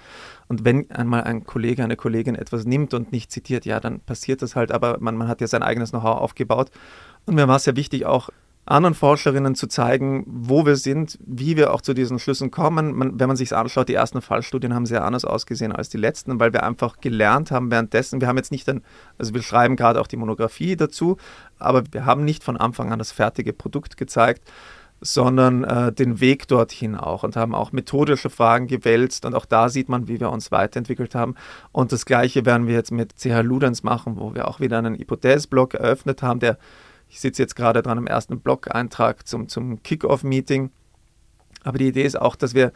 [0.48, 4.42] Und wenn einmal ein Kollege, eine Kollegin etwas nimmt und nicht zitiert, ja, dann passiert
[4.42, 6.72] das halt, aber man, man hat ja sein eigenes Know-how aufgebaut.
[7.28, 8.30] Und mir war es sehr wichtig, auch
[8.70, 12.94] anderen Forscherinnen zu zeigen, wo wir sind, wie wir auch zu diesen Schlüssen kommen.
[12.96, 16.40] Man, wenn man sich anschaut, die ersten Fallstudien haben sehr anders ausgesehen als die letzten,
[16.40, 18.20] weil wir einfach gelernt haben währenddessen.
[18.20, 18.84] Wir haben jetzt nicht ein,
[19.18, 21.18] also wir schreiben gerade auch die Monographie dazu,
[21.60, 24.44] aber wir haben nicht von Anfang an das fertige Produkt gezeigt,
[25.00, 29.70] sondern äh, den Weg dorthin auch und haben auch methodische Fragen gewälzt und auch da
[29.70, 31.36] sieht man, wie wir uns weiterentwickelt haben.
[31.72, 34.96] Und das Gleiche werden wir jetzt mit CH Ludens machen, wo wir auch wieder einen
[34.96, 36.58] Hypothesblog eröffnet haben, der
[37.10, 40.72] ich sitze jetzt gerade dran am ersten Blog-Eintrag zum, zum Kick-Off-Meeting.
[41.64, 42.72] Aber die Idee ist auch, dass wir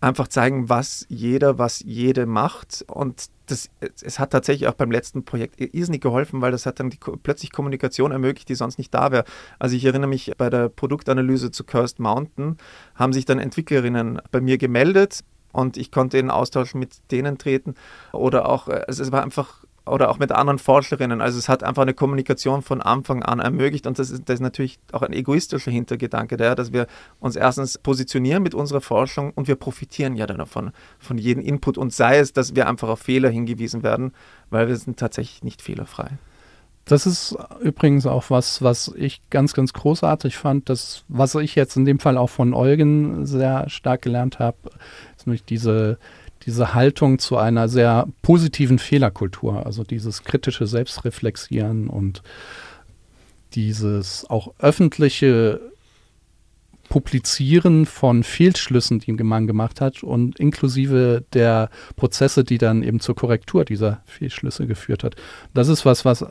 [0.00, 2.84] einfach zeigen, was jeder, was jede macht.
[2.88, 6.90] Und das, es hat tatsächlich auch beim letzten Projekt irrsinnig geholfen, weil das hat dann
[6.90, 9.24] die, plötzlich Kommunikation ermöglicht, die sonst nicht da wäre.
[9.58, 12.56] Also ich erinnere mich, bei der Produktanalyse zu Cursed Mountain
[12.94, 15.20] haben sich dann Entwicklerinnen bei mir gemeldet
[15.52, 17.74] und ich konnte in Austausch mit denen treten.
[18.12, 21.20] Oder auch, also es war einfach oder auch mit anderen Forscherinnen.
[21.20, 24.40] Also es hat einfach eine Kommunikation von Anfang an ermöglicht und das ist, das ist
[24.40, 26.86] natürlich auch ein egoistischer Hintergedanke, der, dass wir
[27.18, 31.78] uns erstens positionieren mit unserer Forschung und wir profitieren ja dann davon, von jedem Input
[31.78, 34.12] und sei es, dass wir einfach auf Fehler hingewiesen werden,
[34.50, 36.10] weil wir sind tatsächlich nicht fehlerfrei.
[36.84, 40.68] Das ist übrigens auch was, was ich ganz, ganz großartig fand.
[40.68, 44.56] Das, was ich jetzt in dem Fall auch von Eugen sehr stark gelernt habe,
[45.16, 45.98] ist nämlich diese,
[46.46, 52.22] diese Haltung zu einer sehr positiven Fehlerkultur, also dieses kritische Selbstreflexieren und
[53.54, 55.60] dieses auch öffentliche
[56.88, 63.14] Publizieren von Fehlschlüssen, die man gemacht hat und inklusive der Prozesse, die dann eben zur
[63.14, 65.14] Korrektur dieser Fehlschlüsse geführt hat.
[65.54, 66.26] Das ist was, was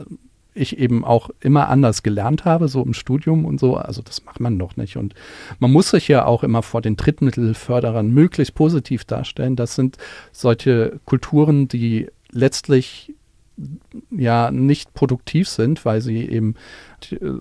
[0.54, 3.78] ich eben auch immer anders gelernt habe, so im Studium und so.
[3.78, 4.98] Also das macht man doch nicht.
[4.98, 5.14] Und
[5.60, 9.56] man muss sich ja auch immer vor den Drittmittelförderern möglichst positiv darstellen.
[9.56, 9.98] Das sind
[10.32, 13.14] solche Kulturen, die letztlich
[14.12, 16.56] ja nicht produktiv sind, weil sie eben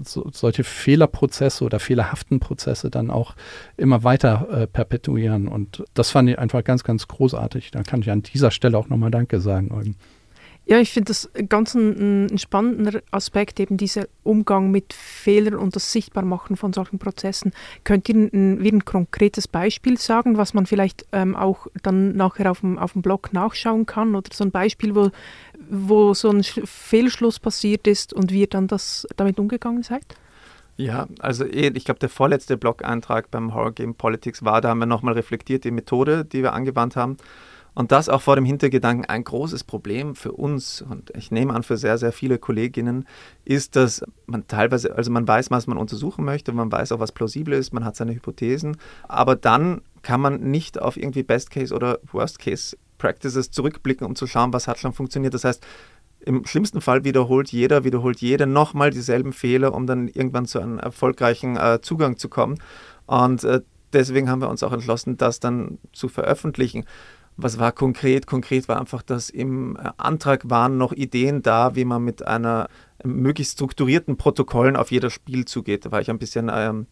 [0.03, 3.35] so, solche Fehlerprozesse oder fehlerhaften Prozesse dann auch
[3.77, 5.49] immer weiter äh, perpetuieren.
[5.49, 7.71] Und das fand ich einfach ganz, ganz großartig.
[7.71, 9.97] Da kann ich an dieser Stelle auch nochmal Danke sagen.
[10.69, 15.75] Ja, ich finde das ganz ein, ein, spannender Aspekt, eben dieser Umgang mit Fehlern und
[15.75, 17.53] das Sichtbarmachen von solchen Prozessen.
[17.85, 22.61] Könnt ihr ein, ein konkretes Beispiel sagen, was man vielleicht ähm, auch dann nachher auf
[22.61, 25.11] dem, auf dem Blog nachschauen kann oder so ein Beispiel, wo,
[25.71, 30.05] wo so ein Fehlschluss passiert ist und wie ihr dann das damit umgegangen seid?
[30.77, 34.81] Ja, also eh, ich glaube, der vorletzte Blog-Eintrag beim Horror Game Politics war, da haben
[34.81, 37.17] wir nochmal reflektiert die Methode, die wir angewandt haben.
[37.79, 41.63] Und das auch vor dem Hintergedanken, ein großes Problem für uns und ich nehme an
[41.63, 43.07] für sehr, sehr viele Kolleginnen,
[43.45, 47.13] ist, dass man teilweise, also man weiß, was man untersuchen möchte, man weiß auch, was
[47.13, 51.73] plausibel ist, man hat seine Hypothesen, aber dann kann man nicht auf irgendwie Best Case
[51.73, 55.35] oder Worst Case Practices zurückblicken, um zu schauen, was hat schon funktioniert.
[55.35, 55.65] Das heißt,
[56.19, 60.81] im schlimmsten Fall wiederholt jeder, wiederholt jeder nochmal dieselben Fehler, um dann irgendwann zu einem
[60.81, 62.59] erfolgreichen äh, Zugang zu kommen.
[63.07, 63.61] Und äh,
[63.93, 66.85] deswegen haben wir uns auch entschlossen, das dann zu veröffentlichen.
[67.41, 68.27] Was war konkret?
[68.27, 72.69] Konkret war einfach, dass im äh, Antrag waren noch Ideen da, wie man mit einer
[73.05, 75.87] möglichst strukturierten Protokollen auf jedes Spiel zugeht.
[75.87, 76.87] Da war ich ein bisschen ähm,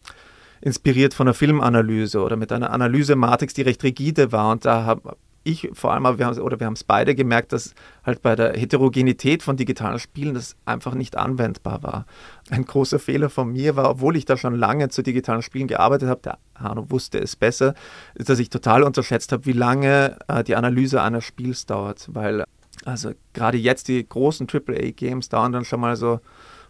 [0.61, 4.51] inspiriert von einer Filmanalyse oder mit einer Analyse-Matrix, die recht rigide war.
[4.53, 7.73] Und da habe ich vor allem, wir oder wir haben es beide gemerkt, dass
[8.05, 12.05] halt bei der Heterogenität von digitalen Spielen das einfach nicht anwendbar war.
[12.49, 16.09] Ein großer Fehler von mir war, obwohl ich da schon lange zu digitalen Spielen gearbeitet
[16.09, 17.73] habe, der Hanno wusste es besser,
[18.15, 22.43] dass ich total unterschätzt habe, wie lange äh, die Analyse eines Spiels dauert, weil
[22.85, 26.19] also gerade jetzt die großen AAA-Games dauern dann schon mal so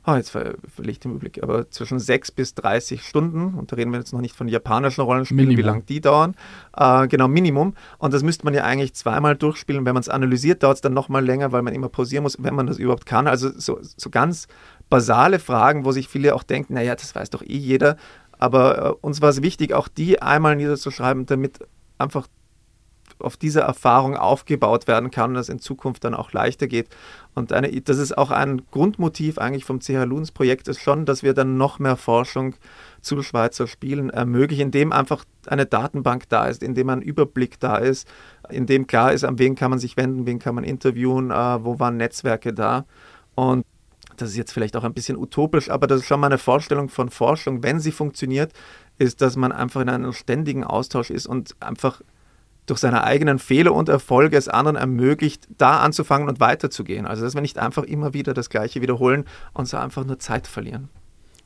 [0.08, 3.92] oh, jetzt verliere ich den Überblick, aber zwischen 6 bis 30 Stunden, und da reden
[3.92, 5.58] wir jetzt noch nicht von japanischen Rollenspielen, Minimum.
[5.58, 6.36] wie lange die dauern,
[6.76, 7.74] äh, genau, Minimum.
[7.98, 9.86] Und das müsste man ja eigentlich zweimal durchspielen.
[9.86, 12.56] Wenn man es analysiert, dauert es dann nochmal länger, weil man immer pausieren muss, wenn
[12.56, 13.28] man das überhaupt kann.
[13.28, 14.48] Also so, so ganz
[14.90, 17.98] basale Fragen, wo sich viele auch denken, naja, das weiß doch eh jeder.
[18.38, 21.60] Aber äh, uns war es wichtig, auch die einmal niederzuschreiben, damit
[21.98, 22.28] einfach
[23.20, 26.88] auf dieser Erfahrung aufgebaut werden kann und das in Zukunft dann auch leichter geht.
[27.34, 31.24] Und eine, das ist auch ein Grundmotiv eigentlich vom CH Luns Projekt, ist schon, dass
[31.24, 32.56] wir dann noch mehr Forschung
[33.02, 38.08] zu Schweizer Spielen ermöglichen, indem einfach eine Datenbank da ist, indem ein Überblick da ist,
[38.50, 41.80] indem klar ist, an wen kann man sich wenden, wen kann man interviewen, äh, wo
[41.80, 42.86] waren Netzwerke da.
[43.36, 43.66] Und
[44.18, 46.90] das ist jetzt vielleicht auch ein bisschen utopisch, aber das ist schon mal eine Vorstellung
[46.90, 48.52] von Forschung, wenn sie funktioniert,
[48.98, 52.02] ist, dass man einfach in einem ständigen Austausch ist und einfach
[52.66, 57.06] durch seine eigenen Fehler und Erfolge es anderen ermöglicht, da anzufangen und weiterzugehen.
[57.06, 60.48] Also dass wir nicht einfach immer wieder das Gleiche wiederholen und so einfach nur Zeit
[60.48, 60.90] verlieren.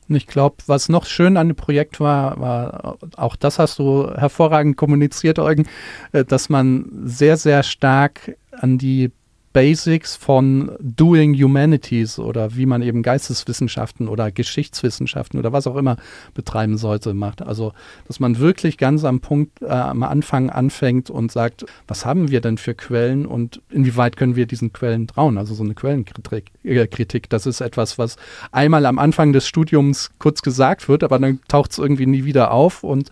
[0.08, 4.10] Und ich glaube, was noch schön an dem Projekt war, war, auch das hast du
[4.10, 5.68] hervorragend kommuniziert, Eugen,
[6.10, 9.12] äh, dass man sehr, sehr stark an die
[9.52, 15.96] Basics von Doing Humanities oder wie man eben Geisteswissenschaften oder Geschichtswissenschaften oder was auch immer
[16.34, 17.42] betreiben sollte, macht.
[17.42, 17.72] Also,
[18.06, 22.40] dass man wirklich ganz am Punkt, äh, am Anfang anfängt und sagt, was haben wir
[22.40, 25.38] denn für Quellen und inwieweit können wir diesen Quellen trauen?
[25.38, 28.16] Also so eine Quellenkritik, äh, Kritik, das ist etwas, was
[28.50, 32.52] einmal am Anfang des Studiums kurz gesagt wird, aber dann taucht es irgendwie nie wieder
[32.52, 33.10] auf und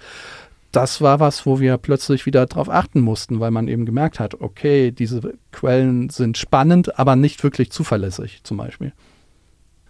[0.72, 4.40] das war was, wo wir plötzlich wieder darauf achten mussten, weil man eben gemerkt hat,
[4.40, 8.92] okay, diese Quellen sind spannend, aber nicht wirklich zuverlässig zum Beispiel.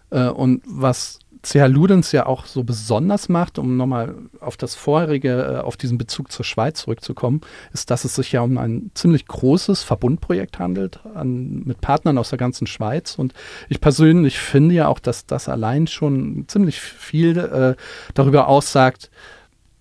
[0.09, 5.57] Äh, und was CH Ludens ja auch so besonders macht, um nochmal auf das vorherige,
[5.57, 7.41] äh, auf diesen Bezug zur Schweiz zurückzukommen,
[7.73, 12.29] ist, dass es sich ja um ein ziemlich großes Verbundprojekt handelt an, mit Partnern aus
[12.29, 13.15] der ganzen Schweiz.
[13.15, 13.33] Und
[13.69, 17.75] ich persönlich finde ja auch, dass das allein schon ziemlich viel äh,
[18.13, 19.09] darüber aussagt,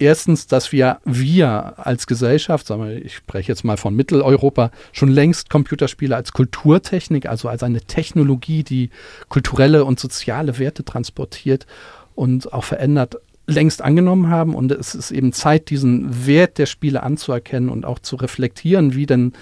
[0.00, 5.50] erstens, dass wir, wir als Gesellschaft, wir, ich spreche jetzt mal von Mitteleuropa, schon längst
[5.50, 8.90] Computerspiele als Kulturtechnik, also als eine Technologie, die
[9.28, 11.66] kulturelle und soziale Werte transportiert
[12.14, 14.54] und auch verändert, längst angenommen haben.
[14.54, 19.06] Und es ist eben Zeit, diesen Wert der Spiele anzuerkennen und auch zu reflektieren, wie
[19.06, 19.32] denn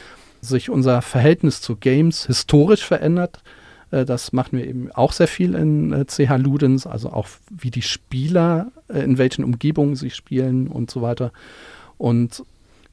[0.40, 3.42] sich unser Verhältnis zu Games historisch verändert
[3.90, 7.82] das machen wir eben auch sehr viel in CH äh, Ludens, also auch wie die
[7.82, 11.32] Spieler, äh, in welchen Umgebungen sie spielen und so weiter.
[11.96, 12.44] Und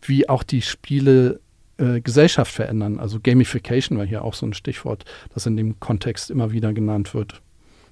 [0.01, 1.39] wie auch die Spiele
[1.77, 2.99] äh, Gesellschaft verändern.
[2.99, 5.03] Also Gamification war hier auch so ein Stichwort,
[5.33, 7.41] das in dem Kontext immer wieder genannt wird.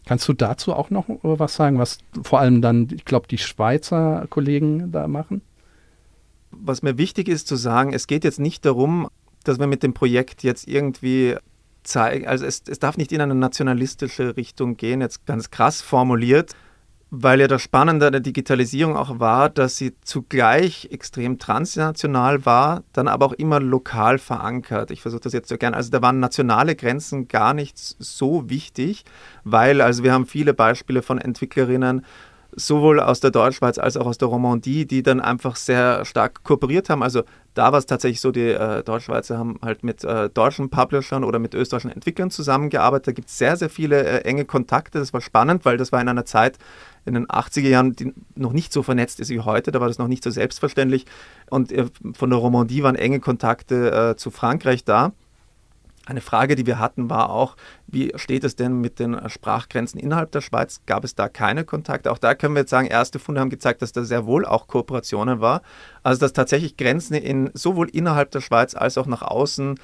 [0.06, 4.26] Kannst du dazu auch noch was sagen, was vor allem dann, ich glaube, die Schweizer
[4.30, 5.42] Kollegen da machen?
[6.52, 9.08] Was mir wichtig ist zu sagen, es geht jetzt nicht darum,
[9.44, 11.36] dass wir mit dem Projekt jetzt irgendwie
[11.84, 16.56] zeigen, also es, es darf nicht in eine nationalistische Richtung gehen, jetzt ganz krass formuliert,
[17.16, 22.84] weil ja das Spannende an der Digitalisierung auch war, dass sie zugleich extrem transnational war,
[22.92, 24.90] dann aber auch immer lokal verankert.
[24.90, 25.76] Ich versuche das jetzt so gern.
[25.76, 29.06] Also da waren nationale Grenzen gar nicht so wichtig,
[29.44, 32.04] weil, also wir haben viele Beispiele von Entwicklerinnen,
[32.56, 36.90] sowohl aus der Deutschschweiz als auch aus der Romandie, die dann einfach sehr stark kooperiert
[36.90, 37.04] haben.
[37.04, 41.24] Also da war es tatsächlich so, die äh, Deutschschweizer haben halt mit äh, deutschen Publishern
[41.24, 43.08] oder mit österreichischen Entwicklern zusammengearbeitet.
[43.08, 45.00] Da gibt es sehr, sehr viele äh, enge Kontakte.
[45.00, 46.58] Das war spannend, weil das war in einer Zeit
[47.06, 49.72] in den 80er Jahren, die noch nicht so vernetzt ist wie heute.
[49.72, 51.06] Da war das noch nicht so selbstverständlich.
[51.50, 55.12] Und äh, von der Romandie waren enge Kontakte äh, zu Frankreich da.
[56.06, 57.56] Eine Frage, die wir hatten, war auch,
[57.88, 60.82] wie steht es denn mit den Sprachgrenzen innerhalb der Schweiz?
[60.86, 62.12] Gab es da keine Kontakte?
[62.12, 64.68] Auch da können wir jetzt sagen, erste Funde haben gezeigt, dass da sehr wohl auch
[64.68, 65.62] Kooperationen war.
[66.04, 69.80] Also dass tatsächlich Grenzen in, sowohl innerhalb der Schweiz als auch nach außen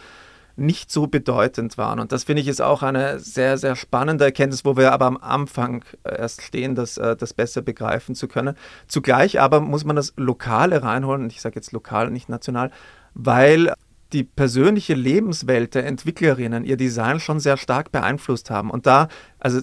[0.57, 2.01] nicht so bedeutend waren.
[2.01, 5.15] Und das finde ich ist auch eine sehr, sehr spannende Erkenntnis, wo wir aber am
[5.15, 8.55] Anfang erst stehen, das, äh, das besser begreifen zu können.
[8.87, 12.71] Zugleich aber muss man das Lokale reinholen, und ich sage jetzt lokal, nicht national,
[13.13, 13.73] weil
[14.13, 18.71] die persönliche Lebenswelt der Entwicklerinnen ihr Design schon sehr stark beeinflusst haben.
[18.71, 19.07] Und da,
[19.39, 19.61] also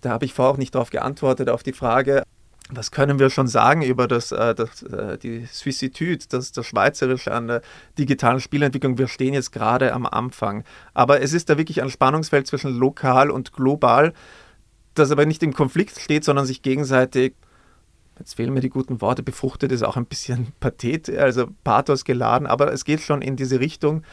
[0.00, 2.22] da habe ich vorher auch nicht darauf geantwortet, auf die Frage,
[2.72, 7.32] was können wir schon sagen über das, äh, das äh, die Swissitude, das, das Schweizerische
[7.32, 7.62] an der
[7.98, 8.98] digitalen Spielentwicklung?
[8.98, 10.64] Wir stehen jetzt gerade am Anfang.
[10.94, 14.12] Aber es ist da wirklich ein Spannungsfeld zwischen lokal und global,
[14.94, 17.34] das aber nicht im Konflikt steht, sondern sich gegenseitig
[18.20, 22.46] jetzt fehlen mir die guten Worte, befruchtet ist auch ein bisschen Pathet, also Pathos geladen,
[22.46, 24.04] aber es geht schon in diese Richtung.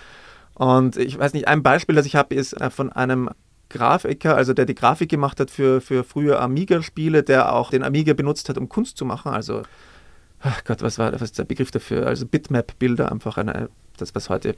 [0.56, 3.30] Und ich weiß nicht, ein Beispiel, das ich habe, ist äh, von einem
[3.70, 8.14] Grafiker, also der die Grafik gemacht hat für, für frühe Amiga-Spiele, der auch den Amiga
[8.14, 9.34] benutzt hat, um Kunst zu machen.
[9.34, 9.64] Also,
[10.40, 12.08] ach Gott, was war was ist der Begriff dafür?
[12.08, 14.56] Also Bitmap-Bilder, einfach eine, das, was heute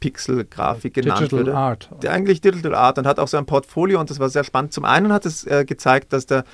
[0.00, 1.56] Pixel-Grafik genannt Digital würde.
[1.56, 1.90] Art.
[2.06, 4.72] Eigentlich Digital Art und hat auch so ein Portfolio und das war sehr spannend.
[4.72, 6.44] Zum einen hat es äh, gezeigt, dass der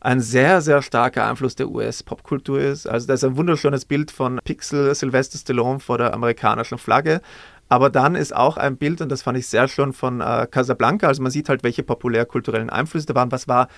[0.00, 2.86] ein sehr, sehr starker Einfluss der US-Popkultur ist.
[2.86, 7.20] Also da ist ein wunderschönes Bild von Pixel Sylvester Stallone vor der amerikanischen Flagge.
[7.68, 11.08] Aber dann ist auch ein Bild, und das fand ich sehr schön, von äh, Casablanca.
[11.08, 13.32] Also man sieht halt, welche populärkulturellen Einflüsse da waren.
[13.32, 13.68] Was war,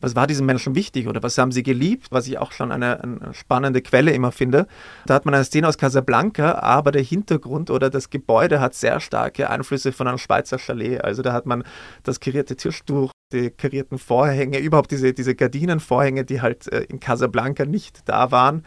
[0.00, 2.08] was war diesen Menschen wichtig oder was haben sie geliebt?
[2.10, 4.66] Was ich auch schon eine, eine spannende Quelle immer finde.
[5.06, 9.00] Da hat man eine Szene aus Casablanca, aber der Hintergrund oder das Gebäude hat sehr
[9.00, 11.02] starke Einflüsse von einem Schweizer Chalet.
[11.02, 11.64] Also da hat man
[12.02, 17.64] das karierte Tischtuch, die karierten Vorhänge, überhaupt diese, diese Gardinenvorhänge, die halt äh, in Casablanca
[17.64, 18.64] nicht da waren.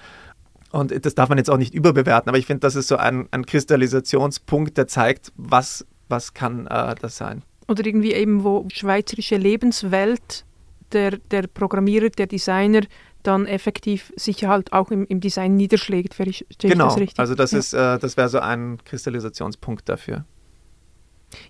[0.72, 3.28] Und das darf man jetzt auch nicht überbewerten, aber ich finde, das ist so ein,
[3.32, 7.44] ein Kristallisationspunkt, der zeigt, was, was kann äh, das sein.
[7.68, 10.46] Oder irgendwie eben, wo schweizerische Lebenswelt
[10.94, 12.82] der, der Programmierer, der Designer
[13.24, 16.14] dann effektiv sich halt auch im, im Design niederschlägt.
[16.14, 17.20] Verstehe genau, ich das richtig?
[17.20, 17.60] also das, ja.
[17.60, 20.26] ist, äh, das wäre so ein Kristallisationspunkt dafür.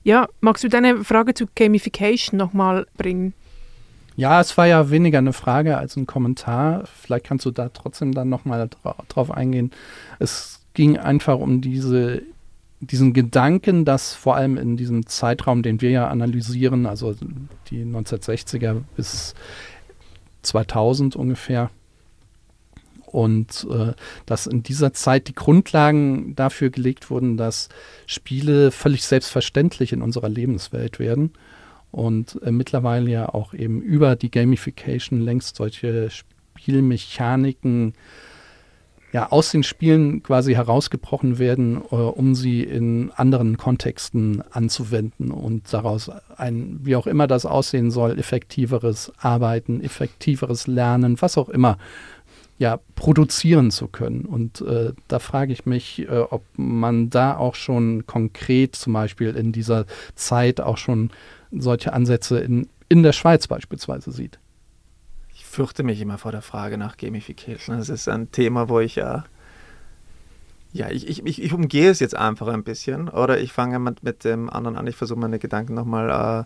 [0.03, 3.33] Ja, magst du deine Frage zu Gamification nochmal bringen?
[4.15, 6.83] Ja, es war ja weniger eine Frage als ein Kommentar.
[6.85, 9.71] Vielleicht kannst du da trotzdem dann nochmal dra drauf eingehen.
[10.19, 12.21] Es ging einfach um diese,
[12.81, 17.15] diesen Gedanken, dass vor allem in diesem Zeitraum, den wir ja analysieren, also
[17.69, 19.33] die 1960er bis
[20.41, 21.69] 2000 ungefähr,
[23.11, 23.93] und äh,
[24.25, 27.69] dass in dieser Zeit die Grundlagen dafür gelegt wurden, dass
[28.05, 31.33] Spiele völlig selbstverständlich in unserer Lebenswelt werden
[31.91, 37.93] und äh, mittlerweile ja auch eben über die Gamification längst solche Spielmechaniken
[39.11, 45.71] ja aus den Spielen quasi herausgebrochen werden, äh, um sie in anderen Kontexten anzuwenden und
[45.73, 51.77] daraus ein, wie auch immer das aussehen soll, effektiveres Arbeiten, effektiveres Lernen, was auch immer
[52.61, 54.23] ja, produzieren zu können.
[54.23, 59.35] Und äh, da frage ich mich, äh, ob man da auch schon konkret zum Beispiel
[59.35, 61.09] in dieser Zeit auch schon
[61.51, 64.37] solche Ansätze in, in der Schweiz beispielsweise sieht.
[65.33, 67.79] Ich fürchte mich immer vor der Frage nach Gamification.
[67.79, 69.23] Das ist ein Thema, wo ich ja.
[70.71, 74.23] Ja, ich, ich, ich, umgehe es jetzt einfach ein bisschen oder ich fange mit, mit
[74.23, 74.85] dem anderen an.
[74.85, 76.45] Ich versuche meine Gedanken nochmal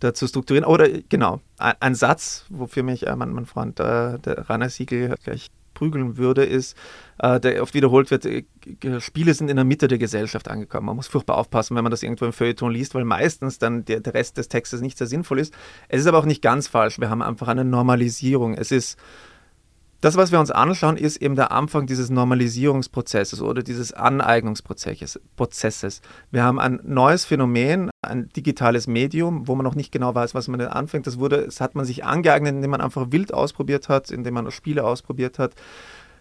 [0.00, 0.64] dazu strukturieren.
[0.64, 5.14] Oder genau, ein, ein Satz, wofür mich äh, mein, mein, Freund äh, der Rainer Siegel
[5.24, 6.76] gleich prügeln würde, ist,
[7.18, 8.44] äh, der oft wiederholt wird, äh,
[8.98, 10.86] Spiele sind in der Mitte der Gesellschaft angekommen.
[10.86, 14.00] Man muss furchtbar aufpassen, wenn man das irgendwo im Feuilleton liest, weil meistens dann der,
[14.00, 15.54] der Rest des Textes nicht sehr sinnvoll ist.
[15.88, 16.98] Es ist aber auch nicht ganz falsch.
[16.98, 18.54] Wir haben einfach eine Normalisierung.
[18.54, 18.98] Es ist
[20.00, 26.00] das, was wir uns anschauen, ist eben der Anfang dieses Normalisierungsprozesses oder dieses Aneignungsprozesses.
[26.30, 30.46] Wir haben ein neues Phänomen, ein digitales Medium, wo man noch nicht genau weiß, was
[30.46, 31.08] man anfängt.
[31.08, 34.48] Das wurde, das hat man sich angeeignet, indem man einfach wild ausprobiert hat, indem man
[34.52, 35.54] Spiele ausprobiert hat.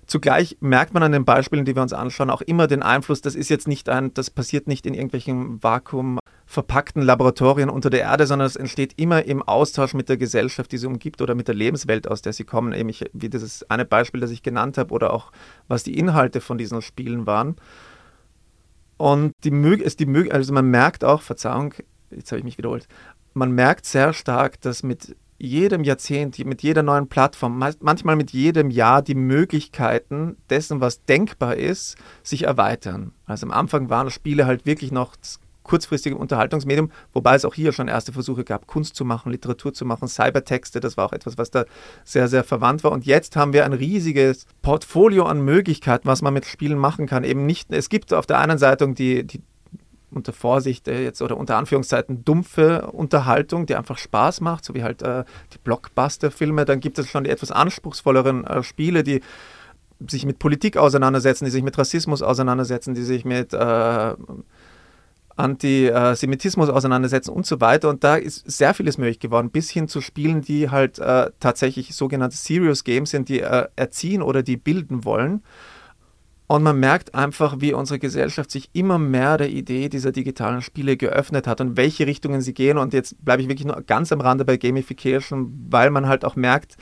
[0.07, 3.35] Zugleich merkt man an den Beispielen, die wir uns anschauen, auch immer den Einfluss, das
[3.35, 6.17] ist jetzt nicht ein, das passiert nicht in irgendwelchen Vakuum
[6.47, 10.77] verpackten Laboratorien unter der Erde, sondern es entsteht immer im Austausch mit der Gesellschaft, die
[10.77, 12.73] sie umgibt oder mit der Lebenswelt, aus der sie kommen.
[12.73, 15.31] Eben ich, wie dieses eine Beispiel, das ich genannt habe, oder auch
[15.67, 17.57] was die Inhalte von diesen Spielen waren.
[18.95, 21.73] Und die, die also man merkt auch, Verzeihung,
[22.11, 22.87] jetzt habe ich mich wiederholt,
[23.33, 28.71] man merkt sehr stark, dass mit jedem Jahrzehnt, mit jeder neuen Plattform, manchmal mit jedem
[28.71, 33.11] Jahr die Möglichkeiten dessen, was denkbar ist, sich erweitern.
[33.25, 37.71] Also am Anfang waren Spiele halt wirklich noch das kurzfristige Unterhaltungsmedium, wobei es auch hier
[37.73, 41.37] schon erste Versuche gab, Kunst zu machen, Literatur zu machen, Cybertexte, das war auch etwas,
[41.37, 41.65] was da
[42.03, 42.91] sehr, sehr verwandt war.
[42.91, 47.23] Und jetzt haben wir ein riesiges Portfolio an Möglichkeiten, was man mit Spielen machen kann.
[47.23, 49.41] Eben nicht, es gibt auf der einen Seite die, die
[50.09, 54.83] unter Vorsicht äh, jetzt oder unter Anführungszeiten dumpfe Unterhaltung, die einfach Spaß macht, so wie
[54.83, 56.65] halt äh, die Blockbuster-Filme.
[56.65, 59.21] Dann gibt es schon die etwas anspruchsvolleren äh, Spiele, die
[60.07, 64.13] sich mit Politik auseinandersetzen, die sich mit Rassismus auseinandersetzen, die sich mit äh,
[65.37, 67.89] Antisemitismus auseinandersetzen und so weiter.
[67.89, 71.95] Und da ist sehr vieles möglich geworden, bis hin zu Spielen, die halt äh, tatsächlich
[71.95, 75.43] sogenannte Serious Games sind, die äh, erziehen oder die bilden wollen.
[76.47, 80.95] Und man merkt einfach, wie unsere Gesellschaft sich immer mehr der Idee dieser digitalen Spiele
[80.95, 82.77] geöffnet hat und welche Richtungen sie gehen.
[82.77, 86.37] Und jetzt bleibe ich wirklich nur ganz am Rande bei Gamification, weil man halt auch
[86.37, 86.77] merkt,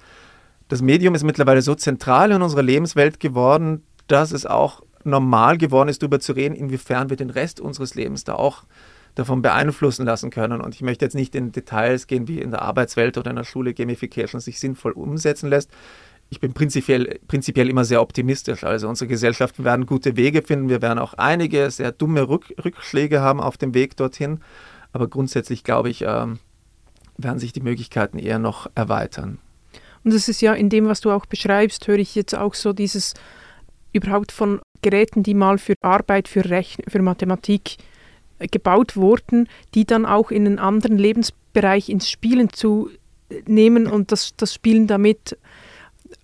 [0.68, 5.90] das Medium ist mittlerweile so zentral in unserer Lebenswelt geworden, dass es auch normal geworden
[5.90, 8.64] ist, darüber zu reden, inwiefern wir den Rest unseres Lebens da auch
[9.16, 10.62] davon beeinflussen lassen können.
[10.62, 13.46] Und ich möchte jetzt nicht in Details gehen, wie in der Arbeitswelt oder in der
[13.46, 15.72] Schule Gamification sich sinnvoll umsetzen lässt.
[16.30, 18.64] ich bin prinzipiell, prinzipiell immer sehr optimistisch.
[18.64, 20.70] Also unsere Gesellschaften werden gute Wege finden.
[20.70, 24.40] Wir werden auch einige sehr dumme Rück Rückschläge haben auf dem Weg dorthin.
[24.92, 26.40] Aber grundsätzlich glaube ich, ähm,
[27.18, 29.40] werden sich die Möglichkeiten eher noch erweitern.
[30.04, 32.74] Und das ist ja in dem, was du auch beschreibst, höre ich jetzt auch so
[32.74, 33.14] dieses
[33.94, 37.78] überhaupt von Geräten, die mal für Arbeit, für Rechn für Mathematik
[38.38, 42.92] äh, gebaut wurden, die dann auch in einen anderen Lebensbereich ins Spielen zu
[43.48, 45.38] nehmen und das, das Spielen damit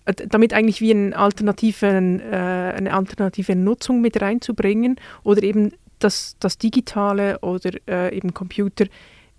[0.04, 6.36] äh, damit eigentlich wie einen alternativen, äh, eine alternative Nutzung mit reinzubringen oder eben das,
[6.38, 8.86] das Digitale oder äh, eben Computer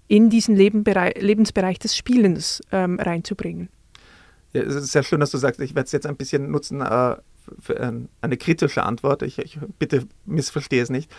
[0.08, 3.70] in diesen Lebenbereich, Lebensbereich des Spielens ähm, reinzubringen.
[4.52, 6.82] Ja, es ist sehr schön, dass du sagst, ich werde es jetzt ein bisschen nutzen
[6.82, 7.18] äh, äh,
[8.22, 9.22] eine kritische Antwort.
[9.22, 11.12] Ich, ich bitte missverstehe es nicht.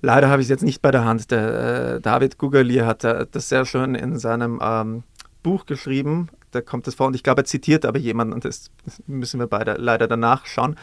[0.00, 1.30] Leider habe ich es jetzt nicht bei der Hand.
[1.30, 5.02] Der, äh, David Gugalier hat das sehr schön in seinem ähm,
[5.42, 8.70] Buch geschrieben, da kommt es vor und ich glaube, er zitiert aber jemanden und das,
[9.06, 10.76] müssen wir beide leider danach schauen.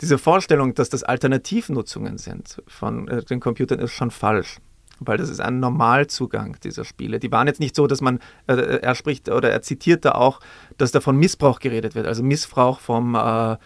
[0.00, 4.58] Diese Vorstellung, dass das Alternativnutzungen sind von äh, den Computern, ist schon falsch.
[4.98, 7.18] Weil das ist ein Normalzugang dieser Spiele.
[7.18, 10.40] Die waren jetzt nicht so, dass man, äh, er spricht oder er zitiert da auch,
[10.78, 12.06] dass da von Missbrauch geredet wird.
[12.06, 13.56] Also Missbrauch vom äh,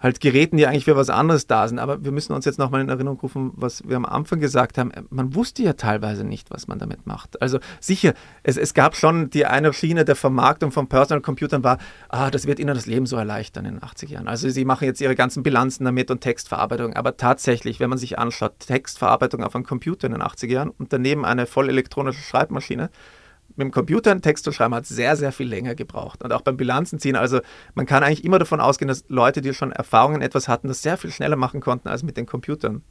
[0.00, 1.78] halt Geräten, die eigentlich für was anderes da sind.
[1.78, 4.92] Aber wir müssen uns jetzt nochmal in Erinnerung rufen, was wir am Anfang gesagt haben.
[5.10, 7.40] Man wusste ja teilweise nicht, was man damit macht.
[7.42, 11.78] Also sicher, es, es gab schon die eine Schiene der Vermarktung von Personal Computern war,
[12.08, 14.28] ah, das wird ihnen das Leben so erleichtern in den 80 Jahren.
[14.28, 16.94] Also sie machen jetzt ihre ganzen Bilanzen damit und Textverarbeitung.
[16.94, 20.92] Aber tatsächlich, wenn man sich anschaut, Textverarbeitung auf einem Computer in den 80er Jahren und
[20.92, 22.90] daneben eine voll elektronische Schreibmaschine,
[23.60, 26.22] mit dem Computer einen Text zu schreiben, hat sehr, sehr viel länger gebraucht.
[26.22, 27.16] Und auch beim Bilanzenziehen.
[27.16, 27.40] Also
[27.74, 30.96] man kann eigentlich immer davon ausgehen, dass Leute, die schon Erfahrungen etwas hatten, das sehr
[30.96, 32.82] viel schneller machen konnten als mit den Computern.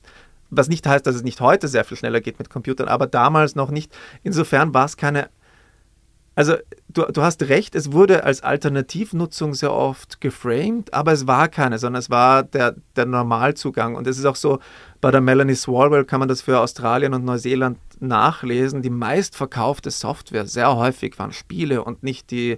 [0.49, 3.55] Was nicht heißt, dass es nicht heute sehr viel schneller geht mit Computern, aber damals
[3.55, 3.95] noch nicht.
[4.23, 5.29] Insofern war es keine
[6.39, 6.55] also
[6.87, 11.77] du, du hast recht, es wurde als Alternativnutzung sehr oft geframed, aber es war keine,
[11.79, 13.95] sondern es war der, der Normalzugang.
[13.95, 14.59] Und es ist auch so,
[15.01, 18.81] bei der Melanie Swalwell kann man das für Australien und Neuseeland nachlesen.
[18.81, 22.57] Die meistverkaufte Software sehr häufig waren Spiele und nicht die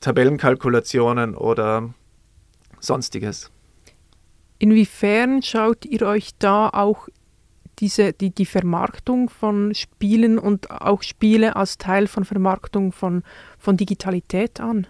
[0.00, 1.88] Tabellenkalkulationen oder
[2.80, 3.50] sonstiges.
[4.58, 7.08] Inwiefern schaut ihr euch da auch
[7.78, 13.22] diese, die, die Vermarktung von Spielen und auch Spiele als Teil von Vermarktung von,
[13.58, 14.86] von Digitalität an?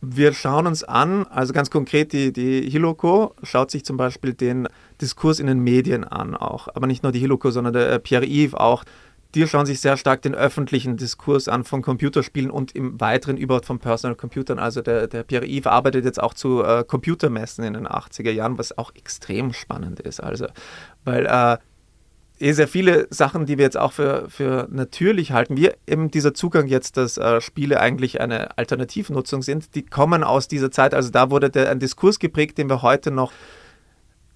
[0.00, 4.68] Wir schauen uns an, also ganz konkret die, die Hiloko schaut sich zum Beispiel den
[5.00, 8.54] Diskurs in den Medien an auch, aber nicht nur die Hiloko, sondern der äh, Pierre-Yves
[8.54, 8.84] auch.
[9.36, 13.66] Die schauen sich sehr stark den öffentlichen Diskurs an von Computerspielen und im weiteren überhaupt
[13.66, 14.58] von Personal Computern.
[14.58, 18.78] Also der, der Pierre-Yves arbeitet jetzt auch zu äh, Computermessen in den 80er Jahren, was
[18.78, 20.22] auch extrem spannend ist.
[20.22, 20.46] Also,
[21.04, 21.58] weil äh,
[22.38, 26.32] eh sehr viele Sachen, die wir jetzt auch für, für natürlich halten, wie eben dieser
[26.32, 30.94] Zugang jetzt, dass äh, Spiele eigentlich eine Alternativnutzung sind, die kommen aus dieser Zeit.
[30.94, 33.32] Also da wurde der, ein Diskurs geprägt, den wir heute noch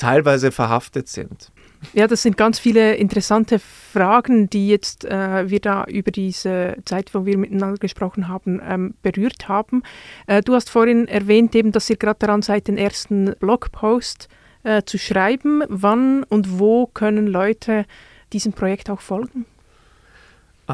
[0.00, 1.52] teilweise verhaftet sind.
[1.94, 7.14] Ja, das sind ganz viele interessante Fragen, die jetzt äh, wir da über diese Zeit,
[7.14, 9.82] wo wir miteinander gesprochen haben, ähm, berührt haben.
[10.26, 14.28] Äh, du hast vorhin erwähnt, eben, dass ihr gerade daran seid, den ersten Blogpost
[14.62, 15.62] äh, zu schreiben.
[15.68, 17.86] Wann und wo können Leute
[18.32, 19.46] diesem Projekt auch folgen?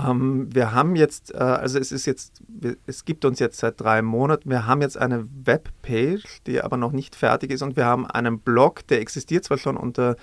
[0.04, 2.42] Ähm, wir haben jetzt, äh, also es ist jetzt,
[2.86, 6.90] es gibt uns jetzt seit drei Monaten, wir haben jetzt eine Webpage, die aber noch
[6.92, 10.16] nicht fertig ist und wir haben einen Blog, der existiert zwar schon unter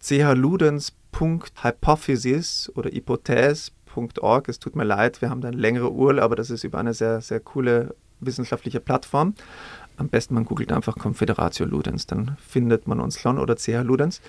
[0.00, 4.48] chludens.hypothesis oder hypothese.org.
[4.48, 6.92] Es tut mir leid, wir haben da eine längere URL, aber das ist über eine
[6.94, 9.34] sehr, sehr coole wissenschaftliche Plattform.
[9.96, 14.20] Am besten man googelt einfach Confederatio Ludens, dann findet man uns schon oder CH Ludens.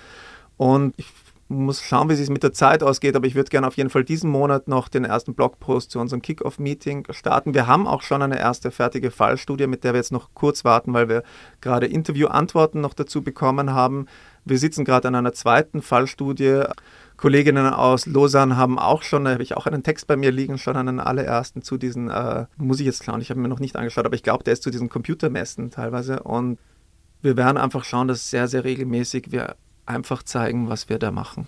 [0.56, 1.10] Und ich
[1.48, 4.04] muss schauen, wie es mit der Zeit ausgeht, aber ich würde gerne auf jeden Fall
[4.04, 7.54] diesen Monat noch den ersten Blogpost zu unserem Kickoff-Meeting starten.
[7.54, 10.94] Wir haben auch schon eine erste fertige Fallstudie, mit der wir jetzt noch kurz warten,
[10.94, 11.22] weil wir
[11.60, 14.06] gerade Interview-Antworten noch dazu bekommen haben.
[14.44, 16.62] Wir sitzen gerade an einer zweiten Fallstudie.
[17.16, 20.58] Kolleginnen aus Lausanne haben auch schon, da habe ich auch einen Text bei mir liegen,
[20.58, 23.76] schon einen allerersten zu diesen, äh, muss ich jetzt schauen, ich habe mir noch nicht
[23.76, 26.22] angeschaut, aber ich glaube, der ist zu diesen Computermessen teilweise.
[26.22, 26.58] Und
[27.22, 29.56] wir werden einfach schauen, dass sehr, sehr regelmäßig wir
[29.86, 31.46] einfach zeigen, was wir da machen.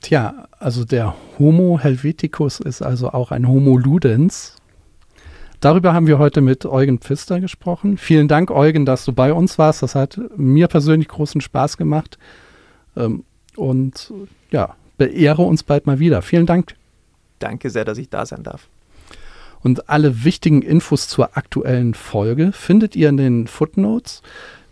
[0.00, 4.56] Tja, also der Homo Helveticus ist also auch ein Homo Ludens.
[5.60, 7.98] Darüber haben wir heute mit Eugen Pfister gesprochen.
[7.98, 9.82] Vielen Dank, Eugen, dass du bei uns warst.
[9.82, 12.16] Das hat mir persönlich großen Spaß gemacht.
[12.96, 13.24] Ähm,
[13.56, 14.12] und
[14.52, 16.22] ja, beehre uns bald mal wieder.
[16.22, 16.76] Vielen Dank.
[17.40, 18.68] Danke sehr, dass ich da sein darf.
[19.60, 24.22] Und alle wichtigen Infos zur aktuellen Folge findet ihr in den Footnotes.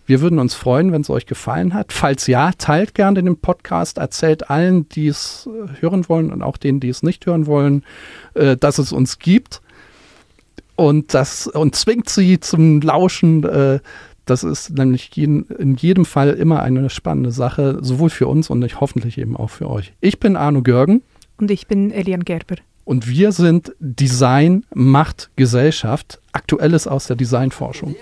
[0.07, 1.93] Wir würden uns freuen, wenn es euch gefallen hat.
[1.93, 6.57] Falls ja, teilt gerne den Podcast, erzählt allen, die es äh, hören wollen und auch
[6.57, 7.85] denen, die es nicht hören wollen,
[8.35, 9.61] äh, dass es uns gibt.
[10.77, 13.45] und das und zwingt sie zum Lauschen.
[13.45, 13.81] Äh,
[14.27, 18.63] das ist nämlich jeden, in jedem Fall immer eine spannende Sache, sowohl für uns und
[18.65, 19.93] ich, hoffentlich eben auch für euch.
[20.01, 21.03] Ich bin Arno Görgen.
[21.39, 22.57] Und ich bin Elian Gerber.
[22.85, 26.21] Und wir sind Design macht Gesellschaft.
[26.33, 27.95] Aktuelles aus der Designforschung.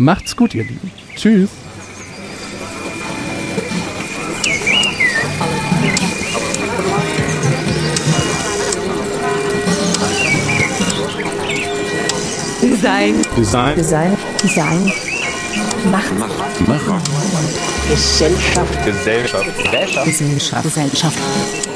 [0.00, 0.92] Macht's gut, ihr Lieben.
[1.16, 1.50] Tschüss.
[12.62, 13.22] Design.
[13.36, 13.76] Design.
[13.76, 14.16] Design.
[14.40, 14.92] Design.
[15.90, 16.16] Macht.
[16.68, 17.10] Macht.
[17.88, 18.84] Gesellschaft.
[18.84, 19.56] Gesellschaft.
[19.56, 20.06] Gesellschaft.
[20.06, 20.62] Gesellschaft.
[20.62, 21.67] Gesellschaft.